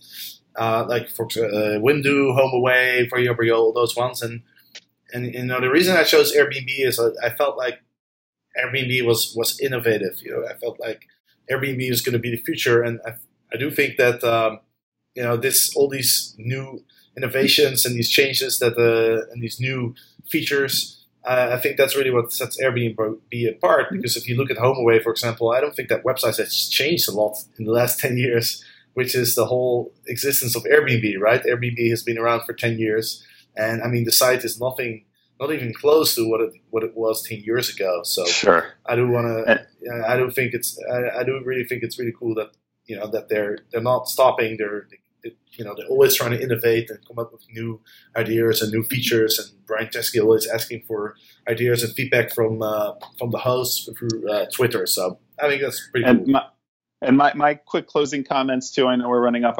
uh, 0.57 0.87
like 0.89 1.11
for 1.11 1.27
uh, 1.27 1.81
Wimdu, 1.85 2.35
HomeAway, 2.35 3.11
for 3.11 3.19
Vrbo, 3.19 3.59
all 3.59 3.73
those 3.75 3.95
ones, 3.95 4.23
and 4.23 4.41
and 5.13 5.35
you 5.35 5.45
know 5.45 5.61
the 5.61 5.71
reason 5.71 5.99
I 5.99 6.05
chose 6.05 6.35
Airbnb 6.35 6.71
is 6.79 6.99
I, 6.99 7.09
I 7.23 7.29
felt 7.29 7.59
like 7.59 7.81
Airbnb 8.57 9.05
was 9.05 9.35
was 9.37 9.59
innovative. 9.61 10.21
You 10.23 10.33
know, 10.33 10.47
I 10.47 10.55
felt 10.55 10.79
like 10.81 11.07
Airbnb 11.51 11.91
is 11.91 12.01
going 12.01 12.15
to 12.15 12.19
be 12.19 12.31
the 12.31 12.43
future, 12.43 12.83
and 12.83 13.01
I, 13.07 13.15
I 13.53 13.57
do 13.57 13.71
think 13.71 13.97
that 13.97 14.23
um, 14.25 14.61
you 15.15 15.23
know 15.23 15.37
this 15.37 15.75
all 15.77 15.89
these 15.89 16.35
new 16.39 16.85
innovations 17.17 17.87
and 17.87 17.95
these 17.95 18.11
changes 18.11 18.59
that 18.59 18.77
uh, 18.79 19.31
and 19.33 19.43
these 19.43 19.61
new 19.61 19.95
features. 20.29 21.01
Uh, 21.25 21.53
I 21.53 21.57
think 21.57 21.79
that's 21.79 21.97
really 21.97 22.11
what 22.11 22.33
sets 22.33 22.61
Airbnb 22.63 23.49
apart. 23.49 23.87
Because 23.91 24.15
if 24.15 24.29
you 24.29 24.37
look 24.37 24.51
at 24.51 24.59
HomeAway, 24.59 25.03
for 25.03 25.11
example, 25.11 25.53
I 25.53 25.61
don't 25.61 25.75
think 25.75 25.89
that 25.89 26.05
website 26.05 26.37
has 26.37 26.69
changed 26.69 27.09
a 27.09 27.13
lot 27.13 27.39
in 27.59 27.65
the 27.65 27.73
last 27.73 27.99
ten 28.05 28.17
years, 28.17 28.63
which 28.95 29.15
is 29.15 29.35
the 29.35 29.47
whole 29.47 29.93
existence 30.07 30.55
of 30.55 30.65
Airbnb. 30.65 31.19
Right? 31.19 31.43
Airbnb 31.43 31.89
has 31.91 32.03
been 32.03 32.19
around 32.19 32.43
for 32.45 32.53
ten 32.53 32.79
years, 32.79 33.25
and 33.57 33.83
I 33.83 33.89
mean 33.89 34.05
the 34.05 34.13
site 34.13 34.45
is 34.45 34.61
nothing 34.61 35.05
not 35.47 35.55
even 35.55 35.73
close 35.73 36.15
to 36.15 36.29
what 36.29 36.41
it 36.41 36.53
what 36.71 36.83
it 36.83 36.97
was 36.97 37.23
ten 37.23 37.41
years 37.41 37.69
ago. 37.75 38.03
So 38.05 38.25
sure. 38.27 38.75
I 38.87 38.97
do 38.97 39.09
want 39.09 39.47
to. 39.47 39.67
I 40.07 40.17
do 40.17 40.31
think 40.31 40.55
it's. 40.55 40.79
I, 40.91 41.21
I, 41.21 41.25
do 41.25 41.41
really 41.45 41.65
think 41.65 41.83
it's 41.83 41.99
really 41.99 42.15
cool 42.19 42.35
that 42.37 42.51
you 42.87 42.97
know 42.97 43.07
that 43.09 43.29
they're 43.29 43.59
they're 43.71 43.83
not 43.83 44.09
stopping. 44.09 44.57
They're 44.57 44.89
they, 45.23 45.35
you 45.53 45.65
know 45.65 45.75
they're 45.77 45.87
always 45.87 46.15
trying 46.15 46.33
to 46.33 46.43
innovate 46.43 46.91
and 46.91 46.99
come 47.07 47.19
up 47.19 47.33
with 47.33 47.43
new 47.51 47.81
ideas 48.17 48.63
and 48.63 48.73
new 48.73 48.85
features. 48.85 49.39
And 49.39 49.67
Brian 49.67 49.89
Chesky 49.89 50.21
always 50.21 50.47
asking 50.47 50.83
for 50.87 51.17
ideas 51.49 51.83
and 51.83 51.93
feedback 51.93 52.33
from 52.33 52.63
uh, 52.63 52.93
from 53.19 53.31
the 53.31 53.39
hosts 53.39 53.89
through 53.99 54.31
uh, 54.31 54.47
Twitter. 54.53 54.87
So 54.87 55.19
I 55.41 55.49
think 55.49 55.63
that's 55.63 55.89
pretty 55.91 56.07
and 56.07 56.25
cool. 56.25 56.33
My, 56.33 56.47
and 57.03 57.17
my, 57.19 57.35
my 57.35 57.55
quick 57.55 57.87
closing 57.87 58.25
comments 58.25 58.71
too. 58.71 58.87
I 58.87 58.97
know 58.97 59.09
we're 59.09 59.21
running 59.21 59.45
up 59.45 59.59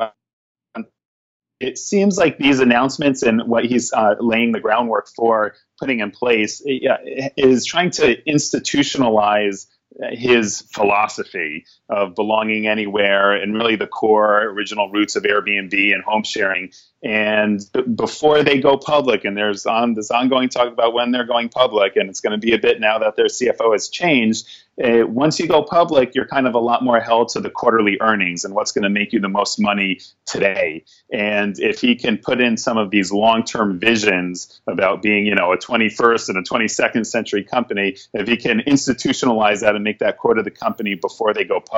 it 1.61 1.79
seems 1.79 2.19
like 2.19 2.39
these 2.39 2.61
announcements 2.61 3.23
and 3.23 3.43
what 3.47 3.65
he's 3.65 3.93
uh, 3.93 4.15
laying 4.21 4.53
the 4.53 4.61
groundwork 4.61 5.09
for 5.15 5.55
putting 5.79 6.01
in 6.01 6.11
place 6.11 6.63
is 6.67 7.65
trying 7.65 7.91
to 7.91 8.21
institutionalize 8.23 9.67
his 10.11 10.63
philosophy 10.73 11.65
of 11.89 12.15
belonging 12.15 12.67
anywhere 12.67 13.33
and 13.33 13.55
really 13.55 13.77
the 13.77 13.87
core 13.87 14.43
original 14.43 14.91
roots 14.91 15.17
of 15.17 15.25
Airbnb 15.25 15.95
and 15.95 16.03
home 16.03 16.23
sharing 16.23 16.71
And 17.05 17.61
before 17.95 18.43
they 18.43 18.61
go 18.61 18.79
public, 18.79 19.27
and 19.27 19.37
there's 19.37 19.67
on 19.67 19.93
this 19.93 20.11
ongoing 20.11 20.49
talk 20.49 20.73
about 20.73 20.95
when 20.95 21.11
they're 21.11 21.27
going 21.27 21.51
public, 21.51 21.97
and 21.97 22.09
it's 22.09 22.21
going 22.21 22.33
to 22.33 22.39
be 22.39 22.55
a 22.55 22.59
bit 22.59 22.81
now 22.81 22.99
that 23.01 23.15
their 23.15 23.27
CFO 23.27 23.73
has 23.73 23.91
changed. 23.91 24.49
Uh, 24.83 25.07
once 25.07 25.39
you 25.39 25.47
go 25.47 25.63
public, 25.63 26.15
you're 26.15 26.27
kind 26.27 26.47
of 26.47 26.55
a 26.55 26.59
lot 26.59 26.83
more 26.83 26.99
held 27.01 27.29
to 27.29 27.41
the 27.41 27.51
quarterly 27.51 27.99
earnings 28.01 28.45
and 28.47 28.55
what's 28.55 28.73
going 28.73 28.83
to 28.83 28.89
make 28.89 29.13
you 29.13 29.21
the 29.21 29.29
most 29.29 29.61
money 29.61 30.01
today. 30.25 30.83
And 31.13 31.59
if 31.59 31.81
he 31.81 31.95
can 31.95 32.17
put 32.17 32.41
in 32.41 32.57
some 32.57 32.79
of 32.79 32.91
these 32.91 33.13
long-term 33.13 33.79
visions 33.79 34.61
about 34.67 35.03
being, 35.03 35.27
you 35.27 35.35
know, 35.35 35.53
a 35.53 35.59
21st 35.59 36.31
and 36.31 36.39
a 36.39 36.43
22nd 36.43 37.07
century 37.07 37.45
company, 37.45 37.97
if 38.15 38.27
he 38.27 38.39
can 38.39 38.61
institutionalize 38.61 39.61
that 39.61 39.75
and 39.75 39.85
make 39.85 39.99
that 39.99 40.17
core 40.17 40.35
to 40.35 40.43
the 40.43 40.51
company 40.51 40.95
before 40.95 41.35
they 41.35 41.45
go 41.45 41.61
public, 41.61 41.74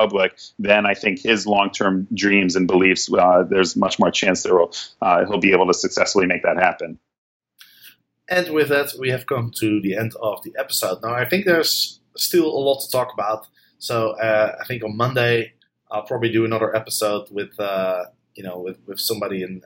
then 0.59 0.85
I 0.85 0.93
think 0.93 1.19
his 1.19 1.47
long-term 1.47 2.07
dreams 2.13 2.55
and 2.55 2.67
beliefs, 2.67 3.11
uh, 3.11 3.43
there's 3.43 3.75
much 3.75 3.99
more 3.99 4.11
chance 4.11 4.43
there 4.43 4.55
will 4.55 4.73
uh, 5.01 5.25
he'll 5.25 5.39
be 5.39 5.51
able 5.51 5.67
to 5.67 5.73
successfully 5.73 6.25
make 6.25 6.43
that 6.43 6.57
happen. 6.57 6.99
And 8.29 8.53
with 8.53 8.69
that, 8.69 8.93
we 8.99 9.09
have 9.09 9.25
come 9.25 9.51
to 9.59 9.79
the 9.81 9.95
end 9.95 10.13
of 10.21 10.43
the 10.43 10.53
episode. 10.59 11.01
Now, 11.01 11.13
I 11.13 11.25
think 11.25 11.45
there's 11.45 11.99
still 12.15 12.45
a 12.45 12.59
lot 12.59 12.81
to 12.81 12.91
talk 12.91 13.13
about. 13.13 13.47
So 13.79 14.11
uh, 14.11 14.57
I 14.59 14.65
think 14.65 14.83
on 14.83 14.97
Monday 14.97 15.53
I'll 15.91 16.03
probably 16.03 16.31
do 16.31 16.45
another 16.45 16.75
episode 16.75 17.29
with 17.31 17.57
uh, 17.59 18.05
you 18.35 18.43
know 18.43 18.59
with, 18.59 18.77
with 18.85 18.99
somebody 18.99 19.43
and 19.43 19.63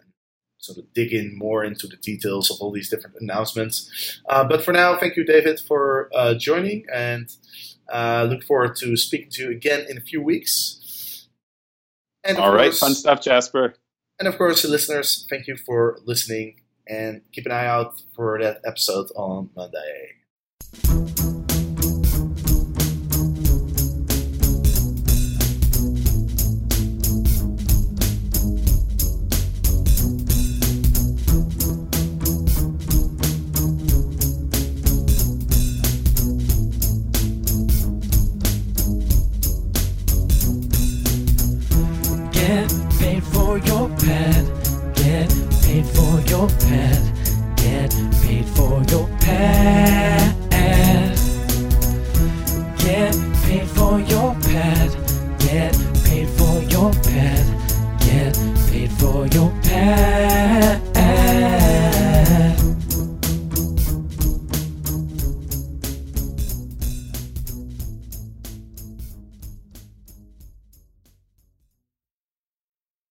sort 0.58 0.78
of 0.78 0.94
dig 0.94 1.12
in 1.12 1.36
more 1.36 1.64
into 1.64 1.88
the 1.88 1.96
details 1.98 2.52
of 2.52 2.58
all 2.62 2.72
these 2.72 2.90
different 2.90 3.16
announcements. 3.20 4.22
Uh, 4.30 4.44
but 4.44 4.64
for 4.64 4.72
now, 4.72 4.96
thank 4.96 5.16
you, 5.16 5.24
David, 5.24 5.60
for 5.60 6.10
uh, 6.14 6.36
joining, 6.36 6.86
and 6.94 7.36
uh, 7.92 8.28
look 8.30 8.44
forward 8.44 8.76
to 8.78 8.96
speaking 8.98 9.30
to 9.32 9.44
you 9.44 9.52
again 9.52 9.86
in 9.90 9.98
a 9.98 10.02
few 10.02 10.22
weeks. 10.22 11.28
And 12.24 12.38
all 12.38 12.54
right, 12.54 12.74
fun 12.74 12.94
stuff, 12.94 13.22
Jasper. 13.22 13.76
And 14.20 14.28
of 14.28 14.38
course, 14.38 14.64
listeners, 14.64 15.26
thank 15.30 15.48
you 15.48 15.58
for 15.58 16.00
listening, 16.06 16.62
and 16.88 17.22
keep 17.32 17.46
an 17.46 17.52
eye 17.52 17.66
out 17.66 18.02
for 18.16 18.40
that 18.42 18.62
episode 18.66 19.08
on 19.16 19.50
Monday. 19.56 21.21